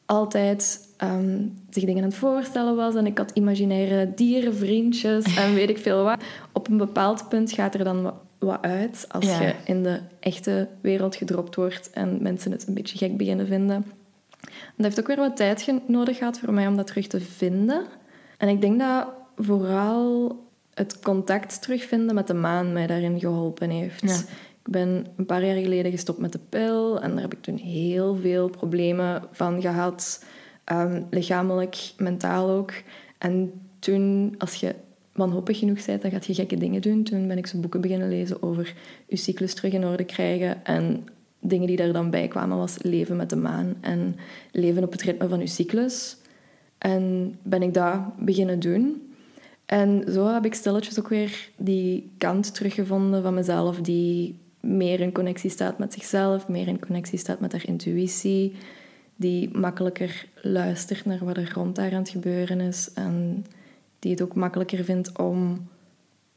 altijd 0.07 0.89
ehm, 0.97 1.47
zich 1.71 1.85
dingen 1.85 2.03
aan 2.03 2.09
het 2.09 2.19
voorstellen 2.19 2.77
was. 2.77 2.95
En 2.95 3.07
ik 3.07 3.19
had 3.19 3.31
imaginaire 3.35 4.15
dierenvriendjes 4.15 5.37
en 5.37 5.55
weet 5.55 5.71
ik 5.71 5.79
veel 5.79 6.05
wat. 6.05 6.23
Op 6.53 6.69
een 6.69 6.77
bepaald 6.77 7.29
punt 7.29 7.53
gaat 7.53 7.75
er 7.75 7.85
dan 7.85 8.13
wat, 8.39 8.63
uit 8.63 9.07
als 9.09 9.25
je 9.25 9.55
in 9.65 9.83
de 9.83 10.01
echte 10.21 10.69
wereld 10.81 11.17
gedropt 11.17 11.55
wordt 11.55 11.91
en 11.91 12.23
mensen 12.23 12.53
het 12.53 12.67
een 12.67 12.75
beetje 12.75 12.99
gek 12.99 13.17
beginnen 13.17 13.47
vinden. 13.47 13.85
dat 14.77 14.85
heeft 14.87 15.01
ook 15.01 15.07
weer 15.07 15.17
wat 15.17 15.37
tijd 15.37 15.73
nodig 15.87 16.17
gehad 16.17 16.39
voor 16.39 16.53
mij 16.53 16.67
om 16.67 16.77
dat 16.77 16.87
terug 16.87 17.07
te 17.07 17.21
vinden. 17.21 17.85
En 18.41 18.49
ik 18.49 18.61
denk 18.61 18.79
dat 18.79 19.07
vooral 19.37 20.37
het 20.75 20.99
contact 20.99 21.63
terugvinden 21.63 22.15
met 22.15 22.27
de 22.27 22.35
maan 22.35 22.73
mij 22.73 22.87
daarin 22.87 23.21
geholpen 23.21 23.71
heeft. 23.71 24.03
Ik 24.65 24.73
ben 24.73 25.07
een 25.17 25.27
paar 25.27 25.45
jaar 25.45 25.63
geleden 25.63 25.91
gestopt 25.91 26.19
met 26.19 26.33
de 26.33 26.41
pil 26.49 27.01
en 27.01 27.11
daar 27.11 27.21
heb 27.21 27.33
ik 27.33 27.43
toen 27.43 27.57
heel 27.57 28.17
veel 28.17 28.49
problemen 28.49 29.23
van 29.33 29.61
gehad. 29.61 30.25
Um, 30.73 31.07
lichamelijk, 31.11 31.93
mentaal 31.97 32.51
ook. 32.51 32.73
En 33.19 33.53
toen, 33.79 34.35
als 34.39 34.55
je 34.55 34.75
wanhopig 35.13 35.59
genoeg 35.59 35.85
bent, 35.87 36.03
dan 36.03 36.11
gaat 36.11 36.27
je 36.27 36.35
gekke 36.35 36.57
dingen 36.57 36.83
doen. 36.83 37.03
Toen 37.03 37.29
ben 37.29 37.39
ik 37.39 37.47
zo 37.47 37.59
boeken 37.59 37.81
beginnen 37.81 38.09
lezen 38.09 38.43
over 38.43 38.75
je 39.07 39.17
cyclus 39.17 39.55
terug 39.55 39.73
in 39.73 39.87
orde 39.87 40.05
krijgen. 40.05 40.65
En 40.65 41.09
dingen 41.41 41.67
die 41.67 41.77
daar 41.77 41.93
dan 41.93 42.11
bij 42.11 42.29
kwamen 42.29 42.57
was 42.57 42.83
leven 42.83 43.17
met 43.17 43.31
de 43.31 43.37
maan 43.37 43.75
en 43.81 44.17
leven 44.53 44.85
op 44.85 44.93
het 44.93 45.03
ritme 45.03 45.29
van 45.29 45.39
je 45.41 45.47
cyclus. 45.47 46.17
En 46.81 47.37
ben 47.43 47.63
ik 47.63 47.75
dat 47.75 48.17
beginnen 48.17 48.61
doen. 48.61 49.13
En 49.67 50.05
zo 50.13 50.33
heb 50.33 50.45
ik 50.45 50.55
stilletjes 50.55 50.99
ook 50.99 51.09
weer 51.09 51.51
die 51.57 52.11
kant 52.19 52.55
teruggevonden 52.55 53.23
van 53.23 53.35
mezelf 53.35 53.81
die 53.81 54.39
meer 54.61 55.01
in 55.01 55.13
connectie 55.13 55.51
staat 55.51 55.79
met 55.79 55.93
zichzelf, 55.93 56.49
meer 56.49 56.69
in 56.69 56.79
connectie 56.79 57.19
staat 57.19 57.41
met 57.41 57.53
haar 57.53 57.67
intuïtie, 57.67 58.53
die 59.17 59.59
makkelijker 59.59 60.27
luistert 60.43 61.05
naar 61.05 61.25
wat 61.25 61.37
er 61.37 61.53
rond 61.55 61.77
haar 61.77 61.93
aan 61.93 61.99
het 61.99 62.09
gebeuren 62.09 62.61
is 62.61 62.93
en 62.95 63.47
die 63.99 64.11
het 64.11 64.23
ook 64.23 64.35
makkelijker 64.35 64.85
vindt 64.85 65.19
om 65.19 65.69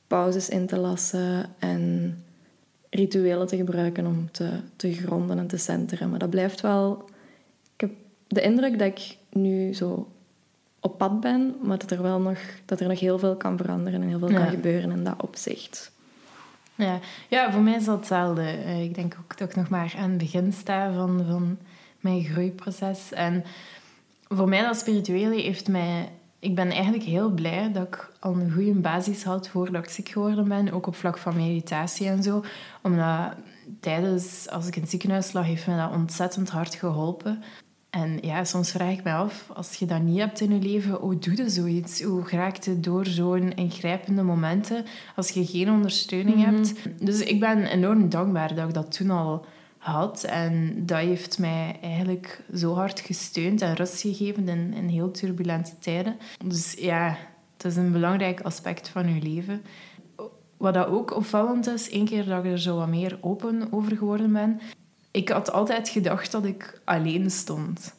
pauzes 0.08 0.50
in 0.50 0.68
te 0.68 0.78
lassen 0.78 1.46
en 1.60 2.16
rituelen 2.90 3.48
te 3.48 3.58
gebruiken 3.58 4.06
om 4.06 4.32
te, 4.32 4.50
te 4.76 4.94
gronden 4.94 5.38
en 5.38 5.48
te 5.48 5.58
centeren. 5.58 6.10
Maar 6.10 6.20
dat 6.20 6.30
blijft 6.30 6.62
wel... 6.62 7.10
Ik 7.74 7.82
heb 7.82 7.92
de 8.28 8.42
indruk 8.42 8.80
dat 8.80 8.88
ik 8.88 9.18
nu 9.30 9.74
zo 9.74 10.08
op 10.84 10.98
pad 10.98 11.20
ben, 11.20 11.56
maar 11.62 11.78
dat 11.78 11.92
er 11.92 12.02
wel 12.02 12.20
nog, 12.20 12.38
dat 12.66 12.80
er 12.80 12.88
nog 12.88 13.00
heel 13.00 13.20
veel 13.20 13.36
kan 13.36 13.58
veranderen 13.58 14.02
en 14.02 14.08
heel 14.08 14.20
veel 14.20 14.32
Ja. 14.32 14.38
kan 14.40 14.50
gebeuren 14.50 14.92
in 14.92 15.04
dat 15.04 15.22
opzicht. 15.22 15.92
Ja. 16.75 17.00
ja, 17.30 17.52
voor 17.52 17.62
mij 17.62 17.75
is 17.75 17.86
dat 17.86 17.98
hetzelfde. 17.98 18.42
Eh, 18.42 18.84
Ik 18.84 18.96
denk 18.96 19.18
ook 19.24 19.38
dat 19.38 19.50
ik 19.50 19.56
nog 19.56 19.70
maar 19.70 19.94
aan 19.98 20.10
het 20.10 20.18
begin 20.18 20.54
sta 20.54 20.94
van, 20.94 21.25
van 21.30 21.58
mijn 22.00 22.24
groeiproces. 22.24 23.12
En 23.12 23.44
voor 24.28 24.50
mij 24.50 24.62
dat 24.62 24.78
spirituele 24.78 25.42
heeft 25.42 25.68
mij... 25.68 26.10
Ik 26.40 26.56
ben 26.56 26.70
eigenlijk 26.72 27.04
heel 27.04 27.30
blij 27.30 27.72
dat 27.72 27.88
ik 27.88 28.10
al 28.20 28.34
een 28.36 28.52
goede 28.52 28.74
basis 28.74 29.24
had 29.24 29.48
voordat 29.48 29.84
ik 29.84 29.90
ziek 29.90 30.10
geworden 30.10 30.48
ben. 30.48 30.72
Ook 30.72 30.88
op 30.88 30.96
vlak 30.96 31.18
van 31.18 31.36
meditatie 31.36 32.08
en 32.08 32.24
zo. 32.24 32.44
Omdat 32.82 33.34
tijdens, 33.80 34.50
als 34.50 34.68
ik 34.68 34.75
in 34.75 34.82
het 34.82 34.92
ziekenhuis 34.92 35.34
lag, 35.34 35.46
heeft 35.46 35.68
me 35.68 35.78
dat 35.78 35.92
ontzettend 35.92 36.50
hard 36.50 36.75
geholpen. 36.75 37.44
En 37.94 38.18
ja, 38.22 38.44
soms 38.44 38.72
vraag 38.72 38.92
ik 38.92 39.04
me 39.04 39.14
af, 39.14 39.50
als 39.54 39.76
je 39.76 39.86
dat 39.86 40.02
niet 40.02 40.20
hebt 40.20 40.40
in 40.40 40.54
je 40.54 40.62
leven, 40.62 40.92
hoe 40.94 41.20
doe 41.20 41.36
je 41.36 41.50
zoiets? 41.50 42.02
Hoe 42.02 42.30
raakt 42.30 42.66
je 42.66 42.80
door 42.80 43.06
zo'n 43.06 43.54
ingrijpende 43.54 44.24
momenten 44.24 44.86
als 45.16 45.30
je 45.30 45.46
geen 45.46 45.72
ondersteuning 45.72 46.46
hebt? 46.46 46.74
Dus 47.00 47.20
ik 47.20 47.40
ben 47.40 47.66
enorm 47.66 48.10
dankbaar 48.10 48.56
dat 48.56 48.68
ik 48.68 48.74
dat 48.74 48.92
toen 48.92 49.10
al 49.10 49.46
had. 49.78 50.24
En 50.24 50.74
dat 50.86 50.98
heeft 50.98 51.40
mij 51.40 51.78
eigenlijk 51.82 52.42
zo 52.56 52.74
hard 52.74 53.00
gesteund 53.00 53.62
en 53.62 53.76
rust 53.76 54.02
gegeven 54.02 54.48
in, 54.48 54.74
in 54.74 54.88
heel 54.88 55.12
turbulente 55.12 55.78
tijden. 55.80 56.18
Dus 56.46 56.74
ja, 56.74 57.18
het 57.58 57.66
is 57.66 57.76
een 57.76 57.92
belangrijk 57.92 58.42
aspect 58.42 58.90
van 58.90 59.14
je 59.14 59.22
leven. 59.22 59.62
Wat 60.58 60.74
dat 60.74 60.88
ook 60.88 61.16
opvallend 61.16 61.68
is, 61.68 61.90
één 61.90 62.06
keer 62.06 62.26
dat 62.26 62.46
ik 62.46 62.52
er 62.52 62.60
zo 62.60 62.78
wat 62.78 62.88
meer 62.88 63.18
open 63.22 63.68
over 63.72 63.98
geworden 63.98 64.32
ben, 64.32 64.60
ik 65.13 65.29
had 65.29 65.51
altijd 65.51 65.89
gedacht 65.89 66.32
dat 66.32 66.46
ik 66.46 66.79
alleen 66.84 67.32
stond. 67.32 67.93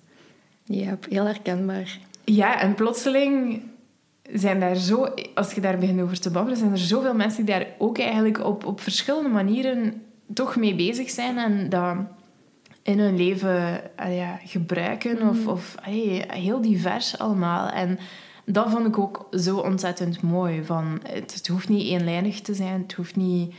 Ja, 0.65 0.99
heel 1.09 1.25
herkenbaar. 1.25 1.99
Ja, 2.25 2.61
en 2.61 2.75
plotseling 2.75 3.63
zijn 4.33 4.61
daar 4.61 4.77
zo... 4.77 5.15
Als 5.35 5.53
je 5.53 5.61
daar 5.61 5.79
begint 5.79 6.01
over 6.01 6.21
te 6.21 6.31
babbelen, 6.31 6.59
zijn 6.59 6.73
er 6.73 6.79
zoveel 6.79 7.15
mensen 7.15 7.45
die 7.45 7.55
daar 7.55 7.67
ook 7.79 7.99
eigenlijk 7.99 8.45
op, 8.45 8.65
op 8.65 8.81
verschillende 8.81 9.29
manieren 9.29 10.03
toch 10.33 10.57
mee 10.57 10.75
bezig 10.75 11.11
zijn 11.11 11.39
en 11.39 11.69
dat 11.69 11.97
in 12.83 12.99
hun 12.99 13.17
leven 13.17 13.81
ah 13.97 14.15
ja, 14.15 14.41
gebruiken. 14.45 15.29
Of, 15.29 15.47
of 15.47 15.75
allee, 15.85 16.25
heel 16.29 16.61
divers 16.61 17.19
allemaal. 17.19 17.69
En 17.69 17.99
dat 18.45 18.71
vond 18.71 18.87
ik 18.87 18.99
ook 18.99 19.29
zo 19.31 19.57
ontzettend 19.57 20.23
mooi. 20.23 20.65
Van, 20.65 21.01
het, 21.03 21.35
het 21.35 21.47
hoeft 21.47 21.69
niet 21.69 21.87
eenlijnig 21.87 22.41
te 22.41 22.55
zijn. 22.55 22.83
Het 22.83 22.93
hoeft 22.93 23.17
niet... 23.17 23.55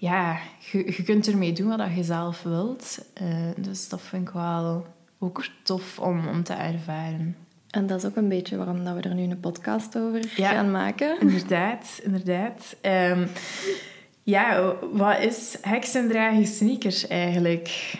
Ja, 0.00 0.38
je, 0.72 0.78
je 0.96 1.02
kunt 1.02 1.26
ermee 1.28 1.52
doen 1.52 1.76
wat 1.76 1.94
je 1.96 2.02
zelf 2.04 2.42
wilt. 2.42 2.98
Eh, 3.14 3.26
dus 3.56 3.88
dat 3.88 4.00
vind 4.00 4.28
ik 4.28 4.34
wel 4.34 4.86
ook 5.18 5.44
tof 5.62 5.98
om, 5.98 6.28
om 6.28 6.42
te 6.42 6.52
ervaren. 6.52 7.36
En 7.70 7.86
dat 7.86 7.98
is 8.02 8.08
ook 8.10 8.16
een 8.16 8.28
beetje 8.28 8.56
waarom 8.56 8.84
dat 8.84 8.94
we 8.94 9.00
er 9.00 9.14
nu 9.14 9.22
een 9.22 9.40
podcast 9.40 9.98
over 9.98 10.32
Ja. 10.36 10.50
gaan 10.50 10.70
maken. 10.70 11.20
Inderdaad, 11.20 12.00
inderdaad. 12.02 12.76
Ehm, 12.80 13.26
ja, 14.22 14.74
wat 14.92 15.18
is 15.20 15.56
heksendragen 15.60 16.46
sneakers 16.46 17.06
eigenlijk? 17.06 17.94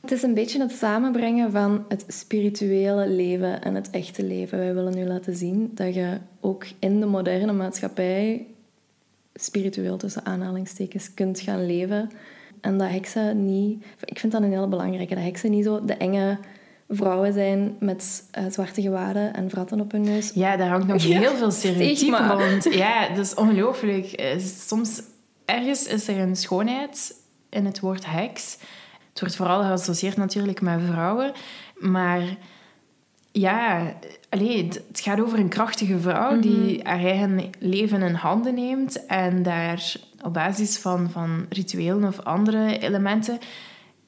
Het 0.00 0.12
is 0.12 0.22
een 0.22 0.34
beetje 0.34 0.60
het 0.60 0.72
samenbrengen 0.72 1.50
van 1.50 1.84
het 1.88 2.04
spirituele 2.08 3.08
leven 3.08 3.62
en 3.62 3.74
het 3.74 3.90
echte 3.90 4.24
leven. 4.24 4.58
Wij 4.58 4.74
willen 4.74 4.94
nu 4.94 5.04
laten 5.06 5.36
zien 5.36 5.70
dat 5.74 5.94
je 5.94 6.18
ook 6.40 6.66
in 6.78 7.00
de 7.00 7.06
moderne 7.06 7.52
maatschappij 7.52 8.46
spiritueel 9.42 9.96
tussen 9.96 10.24
aanhalingstekens 10.24 11.14
kunt 11.14 11.40
gaan 11.40 11.66
leven. 11.66 12.10
En 12.60 12.78
dat 12.78 12.90
heksen 12.90 13.44
niet... 13.44 13.84
Ik 14.04 14.18
vind 14.18 14.32
dat 14.32 14.42
een 14.42 14.52
hele 14.52 14.68
belangrijke. 14.68 15.14
Dat 15.14 15.24
heksen 15.24 15.50
niet 15.50 15.64
zo 15.64 15.84
de 15.84 15.94
enge 15.94 16.38
vrouwen 16.88 17.32
zijn 17.32 17.76
met 17.80 18.28
eh, 18.30 18.44
zwarte 18.50 18.82
gewaden 18.82 19.34
en 19.34 19.50
vratten 19.50 19.80
op 19.80 19.92
hun 19.92 20.00
neus. 20.00 20.30
Ja, 20.34 20.56
daar 20.56 20.68
hangt 20.68 20.86
nog 20.86 21.02
Ja, 21.02 21.18
heel 21.18 21.36
veel 21.36 21.50
stereotypen 21.50 22.28
rond. 22.28 22.64
Ja, 22.74 23.08
dat 23.08 23.24
is 23.24 23.34
ongelooflijk. 23.34 24.06
Eh, 24.06 24.38
Soms, 24.38 25.02
ergens 25.44 25.86
is 25.86 26.08
er 26.08 26.18
een 26.18 26.36
schoonheid 26.36 27.14
in 27.50 27.64
het 27.64 27.80
woord 27.80 28.06
heks. 28.06 28.58
Het 29.08 29.20
wordt 29.20 29.36
vooral 29.36 29.62
geassocieerd 29.62 30.16
natuurlijk 30.16 30.60
met 30.60 30.80
vrouwen. 30.86 31.32
Maar 31.74 32.22
ja, 33.32 33.94
allee, 34.28 34.64
het 34.64 35.00
gaat 35.00 35.20
over 35.20 35.38
een 35.38 35.48
krachtige 35.48 35.98
vrouw 35.98 36.40
die 36.40 36.80
haar 36.82 36.98
eigen 36.98 37.50
leven 37.58 38.02
in 38.02 38.14
handen 38.14 38.54
neemt 38.54 39.06
en 39.06 39.42
daar 39.42 39.94
op 40.22 40.32
basis 40.32 40.78
van, 40.78 41.10
van 41.10 41.46
rituelen 41.48 42.08
of 42.08 42.20
andere 42.20 42.78
elementen 42.78 43.38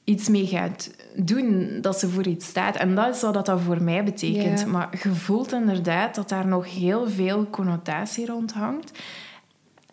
iets 0.05 0.29
mee 0.29 0.47
gaat 0.47 0.91
doen, 1.15 1.79
dat 1.81 1.99
ze 1.99 2.09
voor 2.09 2.27
iets 2.27 2.47
staat. 2.47 2.77
En 2.77 2.95
dat 2.95 3.15
is 3.15 3.23
wat 3.23 3.47
dat 3.47 3.61
voor 3.61 3.83
mij 3.83 4.05
betekent. 4.05 4.67
Maar 4.67 4.89
je 5.03 5.09
voelt 5.09 5.53
inderdaad 5.53 6.15
dat 6.15 6.29
daar 6.29 6.47
nog 6.47 6.75
heel 6.75 7.09
veel 7.09 7.47
connotatie 7.51 8.27
rond 8.27 8.53
hangt. 8.53 8.99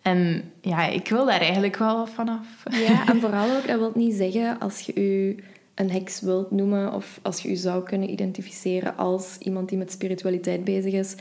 En 0.02 0.52
ja, 0.60 0.86
ik 0.86 1.08
wil 1.08 1.26
daar 1.26 1.40
eigenlijk 1.40 1.76
wel 1.76 2.06
vanaf. 2.06 2.46
Ja, 2.70 3.08
en 3.08 3.20
vooral 3.22 3.56
ook, 3.56 3.66
dat 3.66 3.78
wil 3.78 3.92
niet 3.94 4.14
zeggen 4.14 4.58
als 4.60 4.80
je 4.80 5.00
je 5.00 5.36
een 5.78 5.90
heks 5.90 6.20
wilt 6.20 6.50
noemen 6.50 6.92
of 6.94 7.18
als 7.22 7.40
je 7.42 7.48
je 7.48 7.56
zou 7.56 7.82
kunnen 7.84 8.10
identificeren 8.10 8.96
als 8.96 9.36
iemand 9.38 9.68
die 9.68 9.78
met 9.78 9.92
spiritualiteit 9.92 10.64
bezig 10.64 10.92
is, 10.92 11.14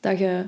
dat 0.00 0.18
je 0.18 0.44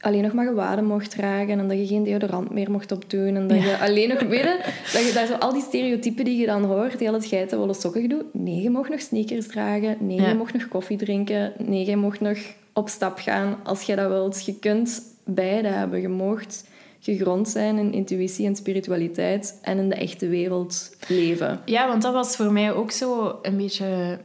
alleen 0.00 0.22
nog 0.22 0.32
maar 0.32 0.46
gewaden 0.46 0.84
mocht 0.84 1.10
dragen 1.10 1.58
en 1.58 1.68
dat 1.68 1.78
je 1.78 1.86
geen 1.86 2.04
deodorant 2.04 2.50
meer 2.50 2.70
mocht 2.70 2.92
opdoen 2.92 3.36
en 3.36 3.46
dat 3.46 3.58
Ja. 3.58 3.64
je 3.64 3.78
alleen 3.78 4.08
nog, 4.08 4.20
weet 4.22 4.42
dat 4.92 5.06
je 5.06 5.10
daar 5.14 5.26
zo 5.26 5.34
al 5.34 5.52
die 5.52 5.62
stereotypen 5.62 6.24
die 6.24 6.36
je 6.40 6.46
dan 6.46 6.64
hoort, 6.64 6.98
die 6.98 7.08
al 7.08 7.14
het 7.14 7.26
geitenwolle 7.26 7.74
sokken 7.74 8.08
doet. 8.08 8.24
Nee, 8.34 8.62
je 8.62 8.70
mocht 8.70 8.90
nog 8.90 9.00
sneakers 9.00 9.46
dragen. 9.46 9.96
Nee, 10.00 10.20
Ja. 10.20 10.28
je 10.28 10.34
mocht 10.34 10.52
nog 10.52 10.68
koffie 10.68 10.96
drinken. 10.96 11.52
Nee, 11.58 11.86
je 11.86 11.96
mocht 11.96 12.20
nog 12.20 12.38
op 12.72 12.88
stap 12.88 13.18
gaan 13.18 13.56
als 13.64 13.82
je 13.82 13.96
dat 13.96 14.08
wilt. 14.08 14.44
Je 14.44 14.54
kunt 14.58 15.02
beide 15.24 15.68
hebben. 15.68 16.00
Je 16.00 16.08
mocht 16.08 16.64
gegrond 17.00 17.48
zijn 17.48 17.78
in 17.78 17.92
intuïtie 17.92 18.46
en 18.46 18.56
spiritualiteit 18.56 19.58
en 19.62 19.78
in 19.78 19.88
de 19.88 19.94
echte 19.94 20.28
wereld 20.28 20.96
leven. 21.08 21.60
Ja, 21.64 21.88
want 21.88 22.02
dat 22.02 22.12
was 22.12 22.36
voor 22.36 22.52
mij 22.52 22.72
ook 22.72 22.90
zo 22.90 23.38
een 23.42 23.56
beetje 23.56 24.18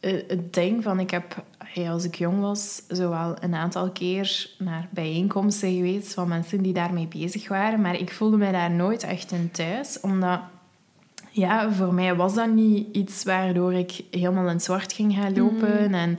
eh, 0.00 0.12
het 0.28 0.54
ding 0.54 0.82
van... 0.82 1.00
Ik 1.00 1.10
heb, 1.10 1.44
als 1.88 2.04
ik 2.04 2.14
jong 2.14 2.40
was, 2.40 2.82
zowel 2.88 3.36
een 3.40 3.54
aantal 3.54 3.90
keer 3.90 4.50
naar 4.58 4.88
bijeenkomsten 4.90 5.74
geweest 5.74 6.14
van 6.14 6.28
mensen 6.28 6.62
die 6.62 6.72
daarmee 6.72 7.08
bezig 7.08 7.48
waren. 7.48 7.80
Maar 7.80 7.98
ik 7.98 8.12
voelde 8.12 8.36
mij 8.36 8.52
daar 8.52 8.70
nooit 8.70 9.02
echt 9.02 9.32
in 9.32 9.50
thuis, 9.50 10.00
omdat... 10.00 10.40
Ja, 11.34 11.72
voor 11.72 11.94
mij 11.94 12.14
was 12.14 12.34
dat 12.34 12.50
niet 12.50 12.96
iets 12.96 13.24
waardoor 13.24 13.72
ik 13.72 14.00
helemaal 14.10 14.46
in 14.46 14.52
het 14.52 14.62
zwart 14.62 14.92
ging 14.92 15.14
gaan 15.14 15.36
lopen. 15.36 15.94
En 15.94 16.18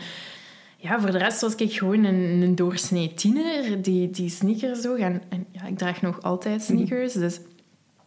ja, 0.84 1.00
voor 1.00 1.12
de 1.12 1.18
rest 1.18 1.42
was 1.42 1.56
ik 1.56 1.74
gewoon 1.74 2.04
een, 2.04 2.42
een 2.42 2.56
doorsnee 2.56 3.14
tiener 3.14 3.82
die, 3.82 4.10
die 4.10 4.30
sneakers 4.30 4.82
droeg. 4.82 4.98
En, 4.98 5.22
en 5.30 5.46
ja, 5.52 5.66
ik 5.66 5.78
draag 5.78 6.02
nog 6.02 6.22
altijd 6.22 6.62
sneakers, 6.62 7.14
dus... 7.14 7.40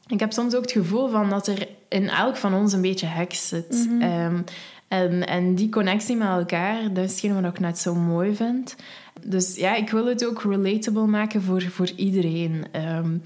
Ik 0.06 0.20
heb 0.20 0.32
soms 0.32 0.54
ook 0.54 0.62
het 0.62 0.72
gevoel 0.72 1.08
van 1.08 1.30
dat 1.30 1.46
er 1.46 1.68
in 1.88 2.08
elk 2.08 2.36
van 2.36 2.54
ons 2.54 2.72
een 2.72 2.80
beetje 2.80 3.06
heks 3.06 3.48
zit. 3.48 3.88
Ehm, 4.00 4.40
en, 4.88 5.26
en 5.26 5.54
die 5.54 5.68
connectie 5.68 6.16
met 6.16 6.28
elkaar, 6.28 6.92
dat 6.92 7.04
is 7.04 7.10
hetgeen 7.10 7.42
wat 7.42 7.52
ik 7.52 7.60
net 7.60 7.78
zo 7.78 7.94
mooi 7.94 8.34
vind. 8.34 8.76
Dus 9.24 9.56
ja, 9.56 9.74
ik 9.74 9.90
wil 9.90 10.06
het 10.06 10.26
ook 10.26 10.42
relatable 10.42 11.06
maken 11.06 11.42
voor, 11.42 11.62
voor 11.62 11.90
iedereen. 11.96 12.64
Ehm, 12.72 13.16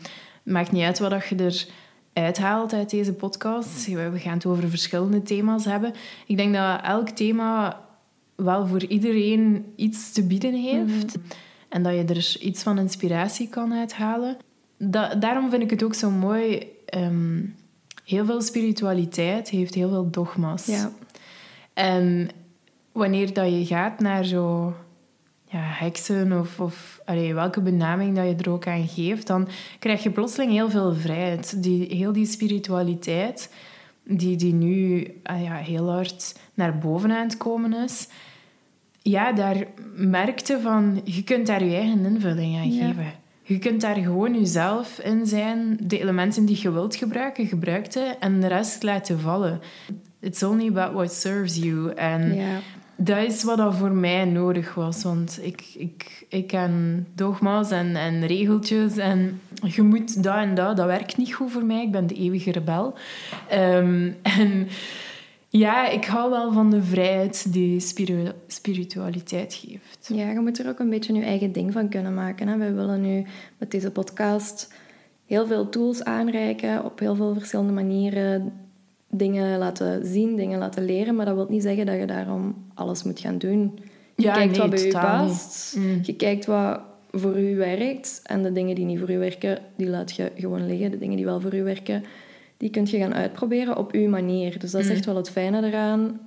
maakt 0.42 0.72
niet 0.72 0.84
uit 0.84 0.98
wat 0.98 1.26
je 1.26 1.36
er 1.36 1.66
uithaalt 2.12 2.72
uit 2.72 2.90
deze 2.90 3.12
podcast. 3.12 3.86
We 3.86 4.18
gaan 4.18 4.34
het 4.34 4.46
over 4.46 4.68
verschillende 4.68 5.22
thema's 5.22 5.64
hebben. 5.64 5.94
Ik 6.26 6.36
denk 6.36 6.54
dat 6.54 6.80
elk 6.82 7.08
thema 7.08 7.80
wel 8.42 8.66
voor 8.66 8.84
iedereen 8.84 9.72
iets 9.76 10.12
te 10.12 10.22
bieden 10.26 10.54
heeft. 10.54 11.18
En 11.68 11.82
dat 11.82 11.92
je 11.94 12.04
er 12.04 12.36
iets 12.40 12.62
van 12.62 12.78
inspiratie 12.78 13.48
kan 13.48 13.72
uithalen. 13.74 14.36
Da- 14.78 15.14
daarom 15.14 15.50
vind 15.50 15.62
ik 15.62 15.70
het 15.70 15.82
ook 15.82 15.94
zo 15.94 16.10
mooi. 16.10 16.62
ehm, 16.86 17.42
heel 18.04 18.24
veel 18.24 18.42
spiritualiteit 18.42 19.48
heeft 19.48 19.74
heel 19.74 19.88
veel 19.88 20.10
dogma's. 20.10 20.66
Ja. 20.66 20.90
En 21.74 22.28
wanneer 22.92 23.32
dat 23.32 23.50
je 23.52 23.66
gaat 23.66 24.00
naar 24.00 24.24
zo 24.24 24.74
ja, 25.44 25.60
heksen 25.62 26.40
of, 26.40 26.60
of 26.60 27.00
allee, 27.04 27.34
welke 27.34 27.60
benaming 27.60 28.16
dat 28.16 28.24
je 28.26 28.34
er 28.34 28.50
ook 28.50 28.66
aan 28.66 28.88
geeft, 28.88 29.26
dan 29.26 29.48
krijg 29.78 30.02
je 30.02 30.10
plotseling 30.10 30.52
heel 30.52 30.70
veel 30.70 30.94
vrijheid. 30.94 31.62
Die, 31.62 31.96
heel 31.96 32.12
die 32.12 32.26
spiritualiteit, 32.26 33.52
die, 34.04 34.36
die 34.36 34.52
nu 34.52 35.06
ah 35.22 35.42
ja, 35.42 35.54
heel 35.54 35.90
hard 35.90 36.38
naar 36.54 36.78
boven 36.78 37.10
aan 37.12 37.22
het 37.28 37.36
komen 37.36 37.72
is, 37.72 38.08
ja, 39.02 39.32
daar 39.32 39.56
merkte 39.94 40.58
van, 40.62 41.00
je 41.04 41.24
kunt 41.24 41.46
daar 41.46 41.64
je 41.64 41.76
eigen 41.76 42.04
invulling 42.04 42.56
aan 42.58 42.72
Ja. 42.72 42.86
geven. 42.86 43.12
Je 43.42 43.58
kunt 43.58 43.80
daar 43.80 43.94
gewoon 43.96 44.34
jezelf 44.34 44.98
in 44.98 45.26
zijn. 45.26 45.78
De 45.82 46.00
elementen 46.00 46.44
die 46.44 46.58
je 46.62 46.72
wilt 46.72 46.96
gebruiken, 46.96 47.46
gebruik 47.46 47.92
ze. 47.92 48.14
En 48.20 48.40
de 48.40 48.46
rest 48.46 48.82
laten 48.82 49.20
vallen. 49.20 49.60
It's 50.20 50.42
only 50.42 50.68
about 50.68 50.92
what 50.92 51.12
serves 51.12 51.56
you. 51.56 51.92
En 51.94 52.34
Ja. 52.34 52.58
dat 52.96 53.18
is 53.18 53.42
wat 53.44 53.56
dat 53.56 53.74
voor 53.74 53.92
mij 53.92 54.24
nodig 54.24 54.74
was. 54.74 55.02
Want 55.02 55.38
ik, 55.42 55.64
ik, 55.76 56.26
ik 56.28 56.46
ken 56.46 57.06
dogma's 57.14 57.70
en, 57.70 57.96
en 57.96 58.26
regeltjes. 58.26 58.96
En 58.96 59.40
je 59.66 59.82
moet 59.82 60.22
dat 60.22 60.36
en 60.36 60.54
dat. 60.54 60.76
Dat 60.76 60.86
werkt 60.86 61.16
niet 61.16 61.34
goed 61.34 61.50
voor 61.52 61.64
mij. 61.64 61.82
Ik 61.82 61.90
ben 61.92 62.06
de 62.06 62.14
eeuwige 62.14 62.52
rebel. 62.52 62.94
Ehm, 63.48 64.10
en 64.22 64.68
Ja, 65.52 65.88
ik 65.88 66.04
hou 66.04 66.30
wel 66.30 66.52
van 66.52 66.70
de 66.70 66.82
vrijheid 66.82 67.52
die 67.52 67.80
spiru- 67.80 68.32
spiritualiteit 68.46 69.54
geeft. 69.54 70.10
Ja, 70.14 70.30
je 70.30 70.40
moet 70.40 70.58
er 70.58 70.68
ook 70.68 70.78
een 70.78 70.90
beetje 70.90 71.14
je 71.14 71.22
eigen 71.22 71.52
ding 71.52 71.72
van 71.72 71.88
kunnen 71.88 72.14
maken. 72.14 72.48
Hè? 72.48 72.56
Wij 72.56 72.74
willen 72.74 73.00
nu 73.00 73.24
met 73.58 73.70
deze 73.70 73.90
podcast 73.90 74.72
heel 75.26 75.46
veel 75.46 75.68
tools 75.68 76.04
aanreiken, 76.04 76.84
op 76.84 76.98
heel 76.98 77.14
veel 77.14 77.32
verschillende 77.34 77.72
manieren 77.72 78.52
dingen 79.08 79.58
laten 79.58 80.06
zien, 80.06 80.36
dingen 80.36 80.58
laten 80.58 80.84
leren. 80.84 81.14
Maar 81.14 81.26
dat 81.26 81.34
wil 81.34 81.46
niet 81.48 81.62
zeggen 81.62 81.86
dat 81.86 81.98
je 81.98 82.06
daarom 82.06 82.54
alles 82.74 83.02
moet 83.02 83.20
gaan 83.20 83.38
doen. 83.38 83.78
Je 84.14 84.22
Ja, 84.22 84.32
kijkt 84.34 84.50
nee, 84.50 84.60
wat 84.60 84.70
bij 84.70 84.84
je 84.84 84.92
past. 84.92 85.76
Mm. 85.76 85.98
Je 86.02 86.16
kijkt 86.16 86.46
wat 86.46 86.80
voor 87.10 87.38
u 87.40 87.56
werkt. 87.56 88.20
En 88.24 88.42
de 88.42 88.52
dingen 88.52 88.74
die 88.74 88.84
niet 88.84 88.98
voor 88.98 89.10
u 89.10 89.18
werken, 89.18 89.58
die 89.76 89.88
laat 89.88 90.12
je 90.16 90.32
gewoon 90.36 90.66
liggen. 90.66 90.90
De 90.90 90.98
dingen 90.98 91.16
die 91.16 91.24
wel 91.24 91.40
voor 91.40 91.54
u 91.54 91.62
werken, 91.62 92.04
die 92.60 92.70
kun 92.70 92.86
je 92.90 92.98
gaan 92.98 93.14
uitproberen 93.14 93.76
op 93.76 93.92
uw 93.92 94.08
manier. 94.08 94.58
Dus 94.58 94.70
dat 94.70 94.80
is 94.80 94.86
Mm. 94.88 94.92
echt 94.94 95.04
wel 95.04 95.16
het 95.16 95.30
fijne 95.30 95.66
eraan. 95.66 96.20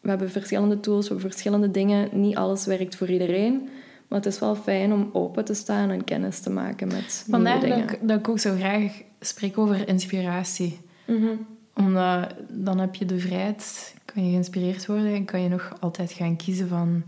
We 0.00 0.08
hebben 0.08 0.30
verschillende 0.30 0.80
tools, 0.80 1.08
we 1.08 1.12
hebben 1.14 1.30
verschillende 1.30 1.70
dingen. 1.70 2.08
Niet 2.12 2.36
alles 2.36 2.66
werkt 2.66 2.96
voor 2.96 3.08
iedereen. 3.08 3.68
Maar 4.08 4.18
het 4.18 4.28
is 4.28 4.38
wel 4.38 4.54
fijn 4.56 4.92
om 4.92 5.10
open 5.12 5.44
te 5.44 5.54
staan 5.54 5.90
en 5.90 6.04
kennis 6.04 6.40
te 6.40 6.50
maken 6.50 6.86
met 6.88 7.24
Vandaar 7.28 7.52
nieuwe 7.58 7.68
dat 7.76 7.78
dingen. 7.88 8.00
ik, 8.02 8.08
dat 8.08 8.18
ik 8.18 8.28
ook 8.28 8.38
zo 8.38 8.54
graag 8.54 9.02
spreek 9.20 9.58
over 9.58 9.88
inspiratie. 9.88 10.78
Mhm. 11.06 11.26
Omdat 11.74 12.34
dan 12.48 12.78
heb 12.78 12.94
je 12.94 13.04
de 13.04 13.18
vrijheid, 13.18 13.94
kan 14.04 14.24
je 14.24 14.30
geïnspireerd 14.30 14.86
worden 14.86 15.14
en 15.14 15.24
kan 15.24 15.42
je 15.42 15.48
nog 15.48 15.76
altijd 15.80 16.12
gaan 16.12 16.36
kiezen 16.36 16.68
van 16.68 17.02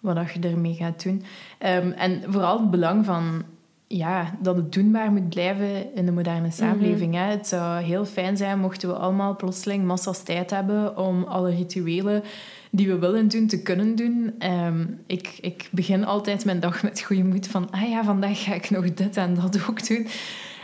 wat 0.00 0.16
dat 0.16 0.32
je 0.32 0.40
ermee 0.40 0.74
gaat 0.74 1.02
doen. 1.02 1.22
Ehm, 1.58 1.90
en 1.90 2.22
vooral 2.26 2.60
het 2.60 2.70
belang 2.70 3.04
van 3.04 3.42
ja, 3.88 4.36
dat 4.40 4.56
het 4.56 4.72
doenbaar 4.72 5.12
moet 5.12 5.28
blijven 5.28 5.94
in 5.94 6.06
de 6.06 6.12
moderne 6.12 6.50
samenleving. 6.50 7.14
hè. 7.14 7.20
Het 7.20 7.46
zou 7.46 7.82
heel 7.82 8.04
fijn 8.04 8.36
zijn 8.36 8.58
mochten 8.58 8.88
we 8.88 8.94
allemaal 8.94 9.36
plotseling 9.36 9.84
massas 9.84 10.22
tijd 10.22 10.50
hebben 10.50 10.96
om 10.96 11.24
alle 11.24 11.50
rituelen 11.50 12.22
die 12.70 12.88
we 12.88 12.98
willen 12.98 13.28
doen, 13.28 13.46
te 13.46 13.62
kunnen 13.62 13.94
doen. 13.96 14.34
Ehm, 14.38 14.86
ik, 15.06 15.38
ik 15.40 15.68
begin 15.72 16.04
altijd 16.04 16.44
mijn 16.44 16.60
dag 16.60 16.82
met 16.82 17.00
goede 17.00 17.24
moed 17.24 17.46
van 17.46 17.70
ah 17.70 17.88
ja, 17.88 18.04
vandaag 18.04 18.42
ga 18.42 18.54
ik 18.54 18.70
nog 18.70 18.94
dit 18.94 19.16
en 19.16 19.34
dat 19.34 19.68
ook 19.68 19.86
doen. 19.86 20.06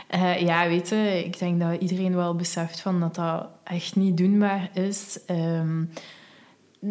Eh, 0.07 0.39
ja, 0.39 0.67
weet 0.67 0.89
je, 0.89 1.23
ik 1.25 1.39
denk 1.39 1.59
dat 1.59 1.81
iedereen 1.81 2.15
wel 2.15 2.35
beseft 2.35 2.79
van 2.79 2.99
dat 2.99 3.15
dat 3.15 3.47
echt 3.63 3.95
niet 3.95 4.17
doenbaar 4.17 4.69
is. 4.73 5.19
Ehm, 5.25 5.83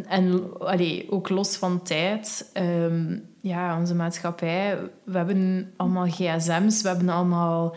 en 0.07 0.43
allee, 0.59 1.07
ook 1.11 1.29
los 1.29 1.57
van 1.57 1.83
tijd, 1.83 2.51
ehm, 2.53 3.19
ja, 3.41 3.79
onze 3.79 3.95
maatschappij, 3.95 4.79
we 5.05 5.17
hebben 5.17 5.73
allemaal 5.77 6.07
gsm's, 6.07 6.83
we 6.83 6.89
hebben 6.89 7.09
allemaal... 7.09 7.77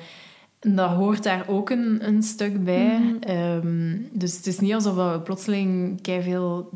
Dat 0.59 0.89
hoort 0.89 1.23
daar 1.23 1.45
ook 1.47 1.69
een, 1.69 2.07
een 2.07 2.23
stuk 2.23 2.63
bij. 2.63 2.99
Mhm. 2.99 3.17
Ehm, 3.19 3.97
dus 4.11 4.37
het 4.37 4.47
is 4.47 4.59
niet 4.59 4.73
alsof 4.73 4.95
we 4.95 5.19
plotseling 5.23 5.99
veel 6.03 6.69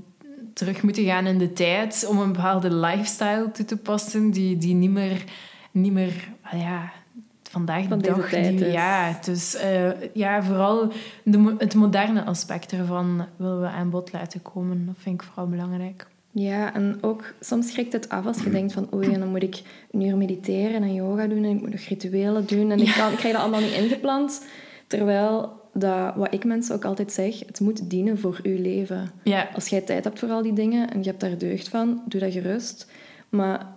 terug 0.53 0.84
moeten 0.84 1.03
gaan 1.03 1.27
in 1.27 1.38
de 1.38 1.53
tijd 1.53 2.05
om 2.10 2.19
een 2.19 2.31
bepaalde 2.31 2.74
lifestyle 2.74 3.51
toe 3.51 3.65
te 3.65 3.77
passen 3.77 4.31
die, 4.31 4.58
die 4.58 4.74
niet 4.74 4.91
meer, 4.91 5.24
niet 5.72 5.93
meer 5.93 6.29
ja, 6.51 6.91
vandaag 7.49 7.87
Van 7.87 7.99
de 7.99 8.07
dag... 8.07 8.29
die- 8.29 8.65
ja, 8.65 9.19
dus 9.25 9.55
eh, 9.55 9.89
ja, 10.13 10.43
vooral 10.43 10.91
de, 11.23 11.55
het 11.57 11.73
moderne 11.75 12.23
aspect 12.23 12.71
ervan 12.71 13.25
willen 13.35 13.61
we 13.61 13.67
aan 13.67 13.89
bod 13.89 14.11
laten 14.11 14.41
komen. 14.41 14.85
Dat 14.85 14.95
vind 14.97 15.21
ik 15.21 15.27
vooral 15.27 15.47
belangrijk. 15.49 16.07
Ja, 16.31 16.73
en 16.73 16.97
ook 17.01 17.33
soms 17.39 17.71
schrikt 17.71 17.93
het 17.93 18.09
af 18.09 18.25
als 18.25 18.43
je 18.43 18.49
denkt 18.49 18.73
van 18.73 18.87
oei, 18.93 19.13
en 19.13 19.19
dan 19.19 19.29
moet 19.29 19.43
ik 19.43 19.61
een 19.91 20.01
uur 20.01 20.17
mediteren 20.17 20.83
en 20.83 20.93
yoga 20.93 21.27
doen 21.27 21.43
en 21.43 21.49
ik 21.55 21.61
moet 21.61 21.71
nog 21.71 21.79
rituelen 21.81 22.47
doen 22.47 22.71
en 22.71 22.79
ik, 22.79 22.93
kan, 22.97 23.11
ik 23.11 23.17
krijg 23.17 23.33
dat 23.33 23.43
allemaal 23.43 23.61
niet 23.61 23.71
ingepland. 23.77 24.45
Terwijl, 24.87 25.51
dat, 25.73 26.15
wat 26.15 26.33
ik 26.33 26.43
mensen 26.45 26.75
ook 26.75 26.85
altijd 26.85 27.11
zeg, 27.11 27.39
het 27.45 27.59
moet 27.59 27.89
dienen 27.89 28.19
voor 28.19 28.39
uw 28.43 28.61
leven. 28.61 29.11
Ja, 29.23 29.49
Als 29.55 29.67
jij 29.67 29.81
tijd 29.81 30.03
hebt 30.03 30.19
voor 30.19 30.29
al 30.29 30.41
die 30.41 30.53
dingen 30.53 30.89
en 30.91 30.99
je 31.03 31.09
hebt 31.09 31.19
daar 31.19 31.37
deugd 31.37 31.69
van, 31.69 32.01
doe 32.05 32.19
dat 32.19 32.31
gerust. 32.31 32.91
Maar 33.29 33.67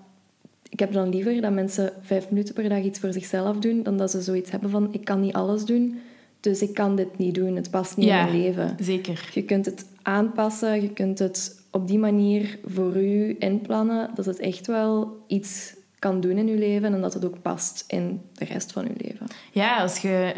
ik 0.73 0.79
heb 0.79 0.93
dan 0.93 1.09
liever 1.09 1.41
dat 1.41 1.53
mensen 1.53 1.93
vijf 2.01 2.31
minuten 2.31 2.55
per 2.55 2.69
dag 2.69 2.83
iets 2.83 2.99
voor 2.99 3.13
zichzelf 3.13 3.57
doen, 3.57 3.83
dan 3.83 3.97
dat 3.97 4.11
ze 4.11 4.21
zoiets 4.23 4.51
hebben 4.51 4.71
van 4.71 4.89
ik 4.93 5.05
kan 5.05 5.21
niet 5.21 5.33
alles 5.33 5.65
doen, 5.65 5.99
dus 6.41 6.63
ik 6.63 6.75
kan 6.75 6.97
dit 6.97 7.19
niet 7.19 7.35
doen, 7.35 7.57
het 7.57 7.71
past 7.71 7.97
niet 7.97 8.07
Ja. 8.07 8.19
in 8.21 8.31
mijn 8.33 8.43
leven. 8.43 8.77
zeker. 8.81 9.31
Je 9.35 9.43
kunt 9.43 9.67
het 9.67 9.87
aanpassen, 10.03 10.83
je 10.83 10.91
kunt 10.91 11.19
het 11.19 11.61
op 11.71 11.89
die 11.89 11.99
manier 11.99 12.59
voor 12.65 12.97
u 12.97 13.37
inplannen, 13.39 14.11
dat 14.15 14.25
het 14.25 14.39
echt 14.39 14.67
wel 14.67 15.17
iets 15.27 15.75
kan 15.99 16.21
doen 16.21 16.37
in 16.39 16.49
uw 16.49 16.59
leven 16.59 16.95
en 16.95 17.01
dat 17.01 17.15
het 17.15 17.25
ook 17.25 17.43
past 17.43 17.85
in 17.89 18.21
de 18.33 18.45
rest 18.45 18.73
van 18.73 18.85
uw 18.85 18.95
leven. 18.97 19.27
Ja, 19.53 19.77
als 19.83 19.99
je 19.99 20.33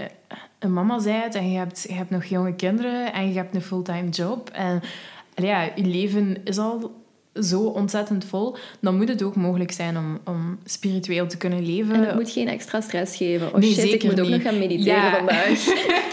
een 0.59 0.73
mama 0.73 1.03
bent 1.03 1.35
en 1.35 1.51
je 1.51 1.59
hebt, 1.59 1.85
je 1.89 1.95
hebt 1.95 2.11
nog 2.11 2.25
jonge 2.25 2.55
kinderen 2.55 3.13
en 3.13 3.29
je 3.29 3.35
hebt 3.35 3.55
een 3.55 3.63
fulltime 3.63 4.09
job 4.09 4.51
en 4.51 4.81
ja, 5.35 5.63
je 5.77 5.85
leven 5.87 6.37
is 6.45 6.59
al 6.59 7.03
zo 7.43 7.61
ontzettend 7.63 8.25
vol, 8.25 8.57
dan 8.81 8.97
moet 8.97 9.09
het 9.09 9.23
ook 9.23 9.37
mogelijk 9.37 9.73
zijn 9.73 9.97
om, 9.97 10.19
om 10.25 10.59
spiritueel 10.65 11.27
te 11.27 11.37
kunnen 11.37 11.67
leven. 11.67 11.95
En 11.95 12.05
het 12.07 12.15
moet 12.15 12.31
geen 12.31 12.49
extra 12.49 12.81
stress 12.81 13.17
geven. 13.17 13.47
Oh 13.55 13.61
Nee, 13.61 13.73
shit, 13.73 13.93
ik 13.93 14.03
moet 14.05 14.21
ook 14.21 14.27
niet. 14.27 14.31
nog 14.35 14.43
gaan 14.43 14.59
mediteren 14.59 15.03
Ja. 15.03 15.17
vandaag. 15.17 15.65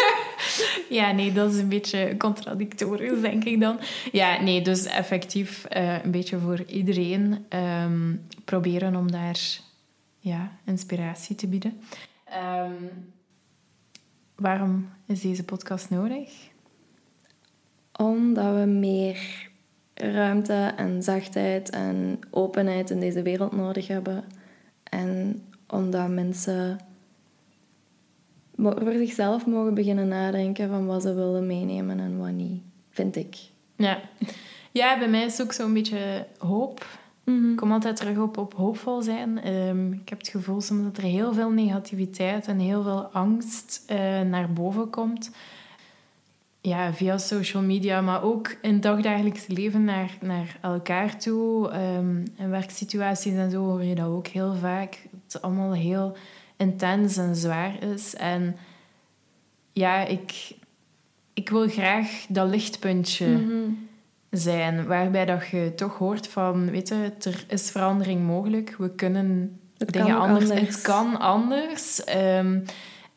Ja, 0.89 1.11
nee, 1.11 1.31
dat 1.33 1.53
is 1.53 1.59
een 1.59 1.67
beetje 1.69 2.15
contradictorisch, 2.17 3.21
denk 3.21 3.43
ik 3.43 3.59
dan. 3.59 3.79
Ja, 4.11 4.41
nee, 4.41 4.61
dus 4.61 4.85
effectief 4.85 5.65
eh, 5.65 6.03
een 6.03 6.11
beetje 6.11 6.39
voor 6.39 6.63
iedereen 6.67 7.45
ehm, 7.49 8.15
proberen 8.45 8.95
om 8.95 9.11
daar 9.11 9.39
ja, 10.19 10.51
inspiratie 10.65 11.35
te 11.35 11.47
bieden. 11.47 11.79
Ehm, 12.25 12.71
waarom 14.35 14.89
is 15.07 15.21
deze 15.21 15.43
podcast 15.43 15.89
nodig? 15.89 16.29
Omdat 17.97 18.55
we 18.55 18.65
meer 18.65 19.49
ruimte 20.01 20.73
en 20.75 21.03
zachtheid 21.03 21.69
en 21.69 22.19
openheid 22.29 22.89
in 22.89 22.99
deze 22.99 23.21
wereld 23.21 23.51
nodig 23.51 23.87
hebben. 23.87 24.23
En 24.83 25.43
omdat 25.67 26.09
mensen 26.09 26.79
voor 28.55 28.93
zichzelf 28.93 29.45
mogen 29.45 29.73
beginnen 29.73 30.07
nadenken 30.07 30.69
van 30.69 30.85
wat 30.85 31.01
ze 31.01 31.13
willen 31.13 31.47
meenemen 31.47 31.99
en 31.99 32.17
wat 32.17 32.31
niet, 32.31 32.61
vind 32.89 33.15
ik. 33.15 33.37
Ja. 33.75 33.99
ja, 34.71 34.97
bij 34.99 35.09
mij 35.09 35.25
is 35.25 35.37
het 35.37 35.47
ook 35.47 35.53
zo'n 35.53 35.73
beetje 35.73 36.25
hoop. 36.37 36.85
Ik 37.25 37.55
kom 37.55 37.71
altijd 37.71 37.95
terug 37.95 38.17
op, 38.17 38.37
op 38.37 38.53
hoopvol 38.53 39.01
zijn. 39.01 39.41
Ehm, 39.41 39.93
ik 39.93 40.09
heb 40.09 40.17
het 40.17 40.27
gevoel 40.27 40.61
soms 40.61 40.83
dat 40.83 40.97
er 40.97 41.03
heel 41.03 41.33
veel 41.33 41.49
negativiteit 41.49 42.47
en 42.47 42.59
heel 42.59 42.83
veel 42.83 43.03
angst 43.03 43.83
eh, 43.87 44.21
naar 44.21 44.53
boven 44.53 44.89
komt. 44.89 45.31
Ja, 46.63 46.93
via 46.93 47.17
social 47.17 47.63
media, 47.63 48.01
maar 48.01 48.23
ook 48.23 48.55
in 48.61 48.73
het 48.73 48.81
dagdagelijks 48.81 49.47
leven 49.47 49.83
naar, 49.83 50.17
naar 50.21 50.57
elkaar 50.61 51.17
toe. 51.17 51.69
Ehm 51.69 52.15
in 52.37 52.49
werksituaties 52.49 53.33
en 53.33 53.51
zo 53.51 53.63
hoor 53.63 53.83
je 53.83 53.95
dat 53.95 54.05
ook 54.05 54.27
heel 54.27 54.55
vaak. 54.55 54.99
Dat 55.11 55.33
het 55.33 55.41
allemaal 55.41 55.73
heel 55.73 56.15
intens 56.57 57.17
en 57.17 57.35
zwaar 57.35 57.83
is. 57.83 58.15
En 58.15 58.55
ja, 59.73 60.05
ik, 60.05 60.51
ik 61.33 61.49
wil 61.49 61.67
graag 61.69 62.25
dat 62.29 62.49
lichtpuntje 62.49 63.27
Mhm. 63.27 63.71
zijn, 64.29 64.85
waarbij 64.85 65.25
dat 65.25 65.47
je 65.47 65.71
toch 65.75 65.97
hoort 65.97 66.27
van, 66.27 66.71
weet 66.71 66.87
je, 66.87 67.11
er 67.21 67.45
is 67.47 67.71
verandering 67.71 68.23
mogelijk. 68.25 68.75
We 68.77 68.89
kunnen 68.95 69.59
Het 69.77 69.93
dingen 69.93 70.17
anders. 70.19 70.49
Het 70.49 70.81
kan 70.81 71.19
anders. 71.19 72.03
Ehm, 72.03 72.59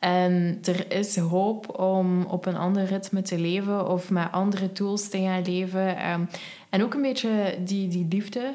en 0.04 0.58
er 0.64 0.92
is 0.92 1.16
hoop 1.16 1.78
om 1.80 2.24
op 2.24 2.46
een 2.46 2.56
ander 2.56 2.84
ritme 2.84 3.22
te 3.22 3.38
leven 3.38 3.88
of 3.88 4.10
met 4.10 4.28
andere 4.32 4.72
tools 4.72 5.08
te 5.08 5.18
gaan 5.18 5.42
leven. 5.42 5.96
Ehm, 5.96 6.20
en 6.70 6.82
ook 6.82 6.94
een 6.94 7.02
beetje 7.02 7.56
die, 7.64 7.88
die 7.88 8.06
liefde 8.10 8.54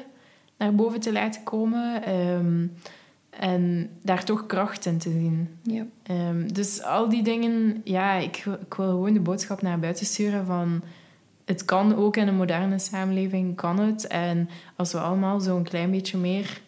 naar 0.58 0.74
boven 0.74 1.00
te 1.00 1.12
laten 1.12 1.42
komen. 1.42 2.02
ehm, 2.04 2.66
en 3.30 3.90
daar 4.02 4.24
toch 4.24 4.46
kracht 4.46 4.86
in 4.86 4.98
te 4.98 5.10
zien. 5.10 5.48
Ja. 5.62 5.86
Ehm, 6.02 6.48
dus 6.52 6.82
al 6.82 7.08
die 7.08 7.22
dingen, 7.22 7.80
ja, 7.84 8.14
ik, 8.14 8.42
wil- 8.44 8.58
ik 8.66 8.74
wil 8.74 8.86
gewoon 8.88 9.12
de 9.12 9.20
boodschap 9.20 9.62
naar 9.62 9.78
buiten 9.78 10.06
sturen 10.06 10.46
van 10.46 10.82
het 11.44 11.64
kan 11.64 11.96
ook 11.96 12.16
in 12.16 12.28
een 12.28 12.36
moderne 12.36 12.78
samenleving, 12.78 13.56
kan 13.56 13.78
het. 13.80 14.06
En 14.06 14.48
als 14.76 14.92
we 14.92 14.98
allemaal 14.98 15.40
zo'n 15.40 15.62
klein 15.62 15.90
beetje 15.90 16.18
meer 16.18 16.60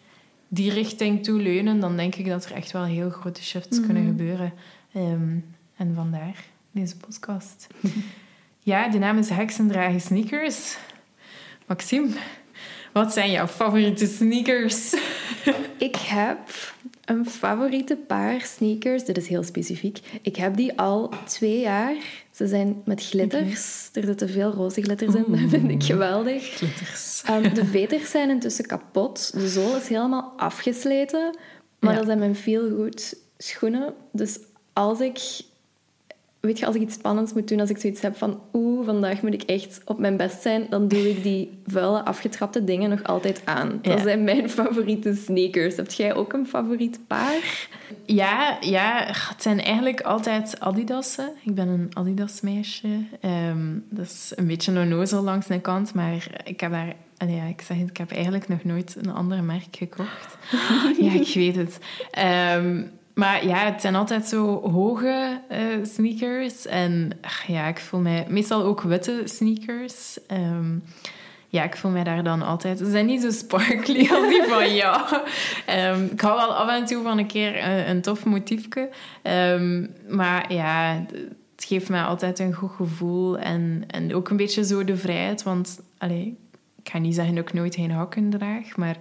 die 0.53 0.71
richting 0.71 1.23
toe 1.23 1.41
leunen, 1.41 1.79
dan 1.79 1.97
denk 1.97 2.15
ik 2.15 2.25
dat 2.27 2.45
er 2.45 2.51
echt 2.51 2.71
wel 2.71 2.83
heel 2.83 3.09
grote 3.09 3.43
shifts 3.43 3.77
Mhm. 3.77 3.85
kunnen 3.85 4.05
gebeuren. 4.05 4.53
Ehm, 4.93 5.37
en 5.77 5.95
vandaar 5.95 6.35
deze 6.71 6.97
podcast. 6.97 7.67
ja, 8.59 8.87
de 8.89 8.97
naam 8.97 9.17
is 9.17 9.29
Heksendragen 9.29 10.01
Sneakers. 10.01 10.77
Maxime, 11.67 12.09
wat 12.91 13.13
zijn 13.13 13.31
jouw 13.31 13.47
favoriete 13.47 14.05
sneakers? 14.05 14.93
Ik 15.77 15.95
heb 15.95 16.72
een 17.05 17.25
favoriete 17.25 17.95
paar 17.95 18.41
sneakers. 18.41 19.05
Dit 19.05 19.17
is 19.17 19.27
heel 19.27 19.43
specifiek. 19.43 19.99
Ik 20.21 20.35
heb 20.35 20.55
die 20.55 20.79
al 20.79 21.11
twee 21.25 21.59
jaar. 21.59 21.95
Ze 22.31 22.47
zijn 22.47 22.81
met 22.85 23.05
glitters. 23.05 23.89
Er 23.93 24.03
zitten 24.03 24.29
veel 24.29 24.51
roze 24.51 24.81
glitters 24.81 25.15
in. 25.15 25.25
Dat 25.27 25.39
vind 25.49 25.69
ik 25.71 25.83
geweldig. 25.83 26.43
Glitters. 26.55 27.21
Ehm, 27.25 27.53
de 27.53 27.65
veters 27.75 28.11
zijn 28.11 28.29
intussen 28.29 28.65
kapot. 28.65 29.31
De 29.33 29.47
zool 29.47 29.75
is 29.75 29.87
helemaal 29.87 30.33
afgesleten. 30.37 31.37
Maar 31.79 31.91
Ja. 31.91 31.97
dat 31.97 32.05
zijn 32.05 32.19
mijn 32.19 32.35
feel-good 32.35 33.15
schoenen. 33.37 33.93
Dus 34.11 34.39
als 34.73 34.99
ik 34.99 35.19
weet 36.47 36.59
je, 36.59 36.65
als 36.65 36.75
ik 36.75 36.81
iets 36.81 36.93
spannends 36.93 37.33
moet 37.33 37.47
doen, 37.47 37.59
als 37.59 37.69
ik 37.69 37.77
zoiets 37.77 38.01
heb 38.01 38.17
van 38.17 38.41
oeh, 38.53 38.85
vandaag 38.85 39.21
moet 39.21 39.33
ik 39.33 39.41
echt 39.41 39.81
op 39.85 39.99
mijn 39.99 40.17
best 40.17 40.41
zijn, 40.41 40.65
dan 40.69 40.87
doe 40.87 41.09
ik 41.09 41.23
die 41.23 41.59
vuile, 41.65 42.05
afgetrapte 42.05 42.63
dingen 42.63 42.89
nog 42.89 43.03
altijd 43.03 43.41
aan. 43.45 43.79
Dat 43.81 44.01
zijn 44.01 44.23
mijn 44.23 44.49
favoriete 44.49 45.15
sneakers. 45.15 45.75
Heb 45.75 45.91
jij 45.91 46.15
ook 46.15 46.33
een 46.33 46.47
favoriet 46.47 46.99
paar? 47.07 47.67
Ja, 48.05 48.57
ja, 48.61 49.05
het 49.05 49.41
zijn 49.41 49.61
eigenlijk 49.61 50.01
altijd 50.01 50.59
Adidas'en. 50.59 51.29
Ik 51.43 51.55
ben 51.55 51.67
een 51.67 51.89
Adidas 51.93 52.41
meisje. 52.41 53.05
Ehm, 53.19 53.79
dat 53.89 54.05
is 54.05 54.31
een 54.35 54.47
beetje 54.47 54.71
een 54.71 54.81
onnozel 54.81 55.21
langs 55.21 55.47
de 55.47 55.61
kant, 55.61 55.93
maar 55.93 56.41
ik 56.43 56.59
heb 56.59 56.71
daar... 56.71 56.95
ja, 57.27 57.43
ik 57.43 57.61
zeg 57.61 57.77
het, 57.77 57.89
ik 57.89 57.97
heb 57.97 58.11
eigenlijk 58.11 58.47
nog 58.47 58.63
nooit 58.63 58.95
een 59.01 59.13
ander 59.13 59.43
merk 59.43 59.75
gekocht. 59.75 60.37
ja, 60.99 61.11
ik 61.11 61.33
weet 61.33 61.55
het. 61.55 61.77
Ehm, 62.11 62.81
maar 63.13 63.45
ja, 63.47 63.57
het 63.57 63.81
zijn 63.81 63.95
altijd 63.95 64.25
zo 64.25 64.69
hoge 64.71 65.41
eh, 65.49 65.59
sneakers. 65.83 66.65
En 66.65 67.11
ach, 67.21 67.43
ja, 67.43 67.67
ik 67.67 67.79
voel 67.79 67.99
mij... 67.99 68.25
Meestal 68.29 68.63
ook 68.63 68.81
witte 68.81 69.21
sneakers. 69.25 70.17
Ehm, 70.27 70.77
ja, 71.47 71.63
ik 71.63 71.75
voel 71.75 71.91
mij 71.91 72.03
daar 72.03 72.23
dan 72.23 72.41
altijd... 72.41 72.77
Ze 72.77 72.89
zijn 72.89 73.05
niet 73.05 73.21
zo 73.21 73.31
sparkly 73.31 74.09
als 74.15 74.27
die 74.29 74.43
van 74.43 74.75
jou. 74.75 75.21
Ehm, 75.65 76.03
ik 76.03 76.21
hou 76.21 76.35
wel 76.35 76.55
af 76.55 76.69
en 76.69 76.85
toe 76.85 77.03
van 77.03 77.17
een 77.17 77.27
keer 77.27 77.63
een, 77.63 77.89
een 77.89 78.01
tof 78.01 78.25
motiefje. 78.25 78.89
Ehm, 79.21 79.87
maar 80.09 80.53
ja, 80.53 81.05
het 81.55 81.65
geeft 81.65 81.89
mij 81.89 82.03
altijd 82.03 82.39
een 82.39 82.53
goed 82.53 82.71
gevoel. 82.71 83.37
En, 83.37 83.83
en 83.87 84.15
ook 84.15 84.29
een 84.29 84.37
beetje 84.37 84.65
zo 84.65 84.83
de 84.83 84.97
vrijheid. 84.97 85.43
Want 85.43 85.79
allee, 85.97 86.37
ik 86.83 86.89
ga 86.89 86.97
niet 86.97 87.15
zeggen 87.15 87.35
dat 87.35 87.47
ik 87.47 87.53
nooit 87.53 87.75
geen 87.75 87.91
hakken 87.91 88.29
draag. 88.29 88.75
Maar 88.75 88.97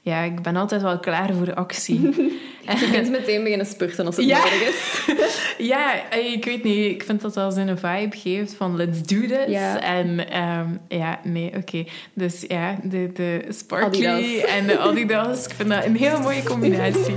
ja, 0.00 0.22
ik 0.22 0.42
ben 0.42 0.56
altijd 0.56 0.82
wel 0.82 0.98
klaar 0.98 1.34
voor 1.34 1.44
de 1.44 1.54
actie. 1.54 2.00
Je 2.80 2.88
kunt 2.92 3.10
meteen 3.10 3.42
beginnen 3.42 3.66
spurten 3.66 4.06
als 4.06 4.16
het 4.16 4.24
Ja. 4.26 4.38
nodig 4.38 4.68
is. 4.68 5.06
Ja, 5.58 6.08
eh, 6.10 6.32
ik 6.32 6.44
weet 6.44 6.64
niet. 6.64 6.84
Ik 6.90 7.02
vind 7.02 7.20
dat 7.20 7.34
wel 7.34 7.50
zo'n 7.50 7.76
vibe 7.78 8.16
geeft 8.16 8.54
van 8.54 8.76
let's 8.76 9.02
do 9.02 9.20
this. 9.20 9.46
Ja. 9.48 9.80
En 9.80 10.30
ehm, 10.30 10.66
ja, 10.88 11.20
nee, 11.24 11.52
oké. 11.56 11.84
Dus 12.12 12.44
ja, 12.48 12.76
de, 12.82 13.10
de 13.12 13.44
sparkly 13.48 14.06
Adidas. 14.06 14.44
en 14.56 14.66
de 14.66 14.78
Adidas. 14.78 15.44
Ik 15.46 15.52
vind 15.54 15.68
dat 15.68 15.84
een 15.84 15.96
hele 15.96 16.18
mooie 16.18 16.42
combinatie. 16.42 17.14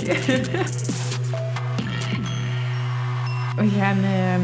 We 3.56 3.70
gaan 3.80 4.04
ehm, 4.04 4.42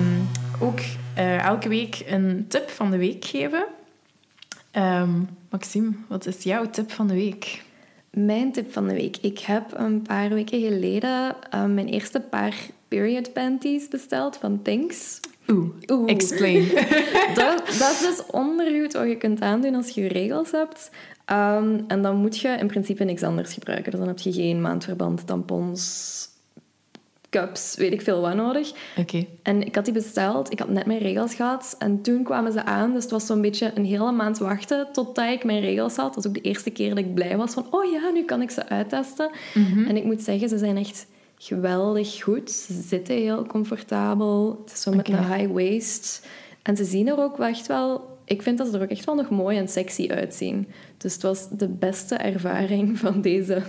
ook 0.59 0.79
eh, 1.15 1.45
elke 1.45 1.69
week 1.69 2.03
een 2.07 2.45
tip 2.47 2.69
van 2.69 2.91
de 2.91 2.97
week 2.97 3.25
geven. 3.25 3.65
Ehm, 4.71 5.09
Maxime, 5.49 5.91
wat 6.07 6.25
is 6.25 6.43
jouw 6.43 6.69
tip 6.69 6.91
van 6.91 7.07
de 7.07 7.13
week? 7.13 7.61
Mijn 8.09 8.51
tip 8.51 8.73
van 8.73 8.87
de 8.87 8.93
week. 8.93 9.17
Ik 9.17 9.39
heb 9.39 9.73
een 9.75 10.01
paar 10.01 10.29
weken 10.29 10.61
geleden 10.61 11.35
eh, 11.49 11.65
mijn 11.65 11.87
eerste 11.87 12.19
paar 12.19 12.55
period 12.87 13.33
panties 13.33 13.87
besteld 13.87 14.37
van 14.37 14.61
Thinks. 14.61 15.19
Oeh, 15.47 15.69
Oeh. 15.91 16.09
explain. 16.09 16.67
dat, 17.35 17.63
dat 17.79 17.91
is 17.91 17.99
dus 17.99 18.25
ondergoed 18.31 18.93
wat 18.93 19.07
je 19.07 19.17
kunt 19.17 19.41
aandoen 19.41 19.75
als 19.75 19.89
je 19.89 20.01
je 20.01 20.07
regels 20.07 20.51
hebt. 20.51 20.89
Ehm, 21.25 21.79
en 21.87 22.01
dan 22.01 22.15
moet 22.15 22.37
je 22.37 22.47
in 22.47 22.67
principe 22.67 23.03
niks 23.03 23.23
anders 23.23 23.53
gebruiken. 23.53 23.91
Dus 23.91 23.99
dan 23.99 24.09
heb 24.09 24.19
je 24.19 24.31
geen 24.31 24.61
maandverband, 24.61 25.27
tampons, 25.27 26.29
cups, 27.29 27.75
weet 27.75 27.93
ik 27.93 28.01
veel 28.01 28.21
wat 28.21 28.35
nodig. 28.35 28.71
Oké. 28.97 29.25
En 29.43 29.65
ik 29.65 29.75
had 29.75 29.85
die 29.85 29.93
besteld. 29.93 30.51
Ik 30.51 30.59
had 30.59 30.69
net 30.69 30.85
mijn 30.85 30.99
regels 30.99 31.35
gehad. 31.35 31.75
En 31.79 32.01
toen 32.01 32.23
kwamen 32.23 32.51
ze 32.51 32.63
aan. 32.63 32.93
Dus 32.93 33.03
het 33.03 33.11
was 33.11 33.25
zo'n 33.25 33.41
beetje 33.41 33.71
een 33.75 33.85
hele 33.85 34.11
maand 34.11 34.37
wachten 34.37 34.87
totdat 34.91 35.29
ik 35.29 35.43
mijn 35.43 35.59
regels 35.59 35.95
had. 35.95 36.13
Dat 36.13 36.15
was 36.15 36.27
ook 36.27 36.33
de 36.33 36.49
eerste 36.49 36.69
keer 36.69 36.89
dat 36.89 36.97
ik 36.97 37.13
blij 37.13 37.37
was 37.37 37.53
van... 37.53 37.65
Oh 37.69 37.91
ja, 37.91 38.09
nu 38.09 38.23
kan 38.23 38.41
ik 38.41 38.49
ze 38.49 38.69
uittesten. 38.69 39.29
En 39.87 39.97
ik 39.97 40.03
moet 40.03 40.21
zeggen, 40.21 40.49
ze 40.49 40.57
zijn 40.57 40.77
echt 40.77 41.07
geweldig 41.37 42.23
goed. 42.23 42.51
Ze 42.51 42.81
zitten 42.87 43.15
heel 43.15 43.45
comfortabel. 43.45 44.61
Het 44.63 44.73
is 44.73 44.81
zo 44.81 44.91
met 44.91 45.09
een 45.09 45.33
high 45.33 45.51
waist. 45.51 46.27
En 46.61 46.77
ze 46.77 46.83
zien 46.83 47.07
er 47.07 47.19
ook 47.19 47.39
echt 47.39 47.67
wel... 47.67 48.15
Ik 48.25 48.41
vind 48.41 48.57
dat 48.57 48.67
ze 48.67 48.77
er 48.77 48.81
ook 48.81 48.89
echt 48.89 49.05
wel 49.05 49.15
nog 49.15 49.29
mooi 49.29 49.57
en 49.57 49.67
sexy 49.67 50.07
uitzien. 50.09 50.67
Dus 50.97 51.13
het 51.13 51.21
was 51.21 51.49
de 51.49 51.67
beste 51.67 52.15
ervaring 52.15 52.99
van 52.99 53.21
deze, 53.21 53.61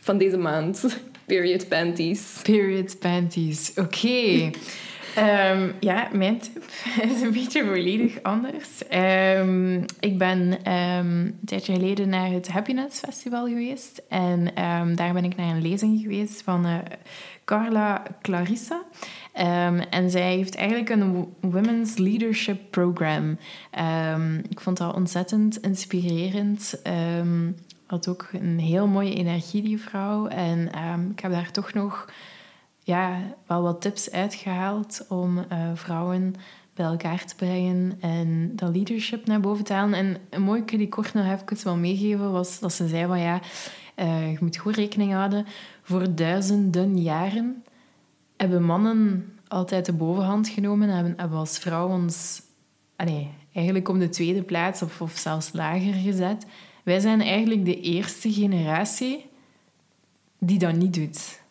van 0.00 0.18
deze 0.18 0.36
maand. 0.36 0.98
Period 1.26 1.68
panties. 1.68 2.40
Period 2.42 2.98
panties. 2.98 3.72
Oké. 3.76 4.50
Ehm, 5.14 5.70
ja, 5.80 6.08
mijn 6.12 6.38
tip 6.38 6.64
is 7.14 7.20
een 7.20 7.32
beetje 7.32 7.64
volledig 7.64 8.22
anders. 8.22 8.88
Ehm, 8.88 9.82
ik 10.00 10.18
ben 10.18 10.58
ehm, 10.64 11.06
een 11.08 11.38
tijdje 11.44 11.72
geleden 11.74 12.08
naar 12.08 12.30
het 12.30 12.48
Happiness 12.48 12.98
Festival 12.98 13.46
geweest. 13.46 14.02
En 14.08 14.50
daar 14.94 15.12
ben 15.12 15.24
ik 15.24 15.36
naar 15.36 15.54
een 15.56 15.62
lezing 15.62 16.00
geweest 16.00 16.42
van 16.42 16.66
eh, 16.66 16.74
Carla 17.44 18.02
Clarissa. 18.22 18.82
En 19.90 20.10
zij 20.10 20.34
heeft 20.34 20.54
eigenlijk 20.54 20.88
een 20.88 21.12
wo- 21.12 21.32
Women's 21.40 21.96
Leadership 21.96 22.58
Program. 22.70 23.38
Ik 24.48 24.60
vond 24.60 24.76
dat 24.76 24.94
ontzettend 24.94 25.60
inspirerend. 25.60 26.82
Had 27.94 28.08
ook 28.08 28.28
een 28.32 28.58
heel 28.58 28.86
mooie 28.86 29.14
energie, 29.14 29.62
die 29.62 29.80
vrouw. 29.80 30.26
En 30.26 30.72
ehm, 30.72 31.10
ik 31.10 31.20
heb 31.20 31.30
daar 31.30 31.50
toch 31.50 31.72
nog 31.72 32.08
ja, 32.78 33.20
wel 33.46 33.62
wat 33.62 33.80
tips 33.80 34.10
uitgehaald 34.10 35.06
om 35.08 35.38
eh, 35.38 35.70
vrouwen 35.74 36.34
bij 36.74 36.86
elkaar 36.86 37.24
te 37.24 37.34
brengen 37.36 37.96
en 38.00 38.52
dat 38.56 38.74
leadership 38.74 39.26
naar 39.26 39.40
boven 39.40 39.64
te 39.64 39.72
halen. 39.72 39.94
En 39.94 40.16
een 40.30 40.42
mooie 40.42 40.64
die 40.64 40.88
kort 40.88 41.14
nog 41.14 41.24
even 41.24 41.64
wil 41.64 41.76
meegeven 41.76 42.32
was 42.32 42.58
dat 42.58 42.72
ze 42.72 42.88
zei 42.88 43.06
van 43.06 43.20
ja, 43.20 43.40
eh, 43.94 44.30
je 44.30 44.38
moet 44.40 44.56
goed 44.56 44.76
rekening 44.76 45.12
houden. 45.12 45.46
Voor 45.82 46.14
duizenden 46.14 47.02
jaren 47.02 47.64
hebben 48.36 48.62
mannen 48.62 49.32
altijd 49.48 49.86
de 49.86 49.92
bovenhand 49.92 50.48
genomen 50.48 50.88
en 50.88 50.94
hebben, 50.94 51.14
hebben 51.16 51.38
als 51.38 51.58
vrouw 51.58 51.88
ons 51.88 52.42
allee, 52.96 53.30
eigenlijk 53.52 53.88
op 53.88 53.98
de 53.98 54.08
tweede 54.08 54.42
plaats 54.42 54.82
of 54.82 55.12
zelfs 55.14 55.52
lager 55.52 55.94
gezet. 55.94 56.46
Wij 56.84 57.00
zijn 57.00 57.20
eigenlijk 57.20 57.64
de 57.64 57.80
eerste 57.80 58.32
generatie 58.32 59.26
die 60.38 60.58
dat 60.58 60.74
niet 60.74 60.94
doet. 60.94 61.42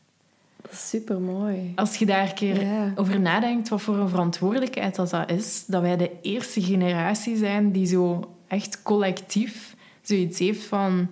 Super 0.72 1.20
mooi. 1.20 1.72
Als 1.76 1.96
je 1.96 2.06
daar 2.06 2.28
een 2.28 2.34
keer 2.34 2.68
over 2.96 3.20
nadenkt, 3.20 3.70
wat 3.70 3.82
voor 3.82 3.98
een 3.98 4.10
verantwoordelijkheid 4.10 4.96
dat, 4.96 5.10
dat 5.10 5.32
is, 5.32 5.66
dat 5.66 5.82
wij 5.82 5.98
de 5.98 6.12
eerste 6.22 6.62
generatie 6.62 7.38
zijn 7.38 7.72
die 7.72 7.86
zo 7.86 8.30
echt 8.48 8.82
collectief 8.82 9.76
zoiets 10.02 10.40
heeft 10.40 10.64
van 10.64 11.10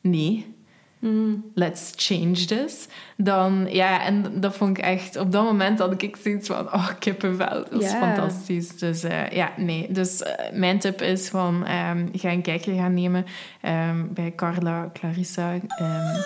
nee, 0.00 0.54
let's 1.54 1.92
change 1.96 2.44
this. 2.44 2.86
Dan, 3.16 3.66
ja, 3.70 4.04
en 4.04 4.40
dat 4.40 4.56
vond 4.56 4.78
ik 4.78 4.84
echt... 4.84 5.16
Op 5.16 5.32
dat 5.32 5.44
moment 5.44 5.78
had 5.78 6.02
ik 6.02 6.16
zoiets 6.22 6.48
van, 6.48 6.72
oh, 6.72 6.88
kippenvel. 6.98 7.64
Dat 7.70 7.82
is 7.82 7.92
fantastisch. 7.92 8.78
Dus 8.78 9.02
eh, 9.02 9.30
ja, 9.30 9.52
nee. 9.56 9.86
Dus 9.90 10.22
eh, 10.22 10.52
mijn 10.52 10.78
tip 10.78 11.02
is 11.02 11.28
van, 11.28 11.66
ehm, 11.66 12.06
ga 12.12 12.30
een 12.30 12.42
kijkje 12.42 12.74
gaan 12.74 12.94
nemen 12.94 13.24
ehm, 13.60 14.04
bij 14.10 14.32
Carla, 14.36 14.90
Clarissa. 14.92 15.52
ehm, 15.68 16.20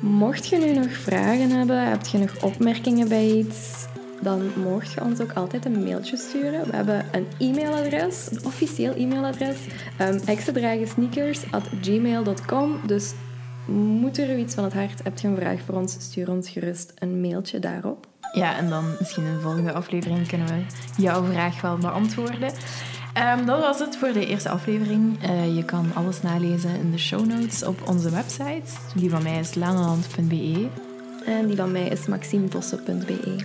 Mocht 0.00 0.46
je 0.48 0.56
nu 0.58 0.72
nog 0.72 0.92
vragen 0.92 1.50
hebben, 1.50 1.88
heb 1.88 2.06
je 2.06 2.18
nog 2.18 2.42
opmerkingen 2.42 3.08
bij 3.08 3.30
iets, 3.30 3.85
dan 4.22 4.50
mocht 4.56 4.92
je 4.92 5.02
ons 5.02 5.20
ook 5.20 5.32
altijd 5.32 5.64
een 5.64 5.84
mailtje 5.84 6.16
sturen. 6.16 6.66
We 6.70 6.76
hebben 6.76 7.04
een 7.12 7.26
e-mailadres, 7.38 8.28
een 8.30 8.44
officieel 8.44 8.94
e-mailadres, 8.94 9.56
um, 10.00 10.20
gmail.com. 11.80 12.80
Dus 12.86 13.14
moet 13.66 14.18
er 14.18 14.30
u 14.30 14.38
iets 14.38 14.54
van 14.54 14.64
het 14.64 14.74
hart, 14.74 15.02
hebt 15.02 15.20
je 15.20 15.28
een 15.28 15.36
vraag 15.36 15.60
voor 15.60 15.74
ons, 15.74 15.96
stuur 15.98 16.30
ons 16.30 16.50
gerust 16.50 16.92
een 16.98 17.20
mailtje 17.20 17.58
daarop. 17.58 18.06
Ja, 18.32 18.56
en 18.56 18.68
dan 18.68 18.84
misschien 18.98 19.24
in 19.24 19.34
de 19.34 19.40
volgende 19.40 19.72
aflevering 19.72 20.28
kunnen 20.28 20.46
we 20.46 20.64
jouw 21.02 21.24
vraag 21.24 21.60
wel 21.60 21.76
beantwoorden. 21.76 22.52
Ehm, 23.12 23.44
dat 23.44 23.60
was 23.60 23.78
het 23.78 23.96
voor 23.96 24.12
de 24.12 24.26
eerste 24.26 24.48
aflevering. 24.48 25.22
Eh, 25.22 25.56
je 25.56 25.64
kan 25.64 25.90
alles 25.94 26.22
nalezen 26.22 26.76
in 26.76 26.90
de 26.90 26.98
show 26.98 27.26
notes 27.26 27.64
op 27.64 27.88
onze 27.88 28.10
website. 28.10 28.70
Die 28.94 29.10
van 29.10 29.22
mij 29.22 29.38
is 29.38 29.54
lanaland.be. 29.54 30.68
En 31.26 31.46
die 31.46 31.56
van 31.56 31.72
mij 31.72 31.88
is 31.88 32.06
maximevossen.be. 32.06 33.44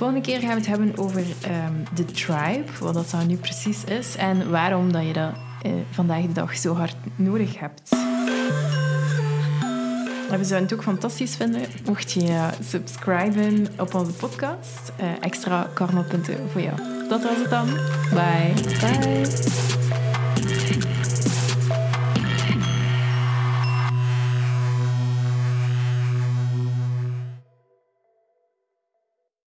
Volgende 0.00 0.24
keer 0.24 0.40
gaan 0.40 0.48
we 0.48 0.54
het 0.54 0.66
hebben 0.66 0.98
over 0.98 1.24
ehm, 1.40 1.72
de 1.94 2.04
tribe, 2.04 2.64
wat 2.80 2.94
dat 2.94 3.10
dan 3.10 3.26
nu 3.26 3.36
precies 3.36 3.84
is 3.84 4.16
en 4.16 4.50
waarom 4.50 4.92
dat 4.92 5.06
je 5.06 5.12
dat 5.12 5.32
eh, 5.62 5.72
vandaag 5.90 6.22
de 6.22 6.32
dag 6.32 6.56
zo 6.56 6.74
hard 6.74 6.96
nodig 7.16 7.58
hebt. 7.58 7.88
We 10.28 10.44
zouden 10.44 10.62
het 10.62 10.72
ook 10.72 10.82
fantastisch 10.82 11.36
vinden 11.36 11.60
mocht 11.86 12.12
je 12.12 12.26
eh, 12.26 12.48
subscriben 12.62 13.66
op 13.78 13.94
onze 13.94 14.12
podcast. 14.12 14.92
Eh, 14.96 15.08
extra 15.20 15.70
karmapunten 15.74 16.50
voor 16.50 16.60
jou. 16.60 16.76
Dat 17.08 17.22
was 17.22 17.36
het 17.36 17.50
dan. 17.50 17.66
Bye. 18.10 18.52
Bye! 18.80 19.99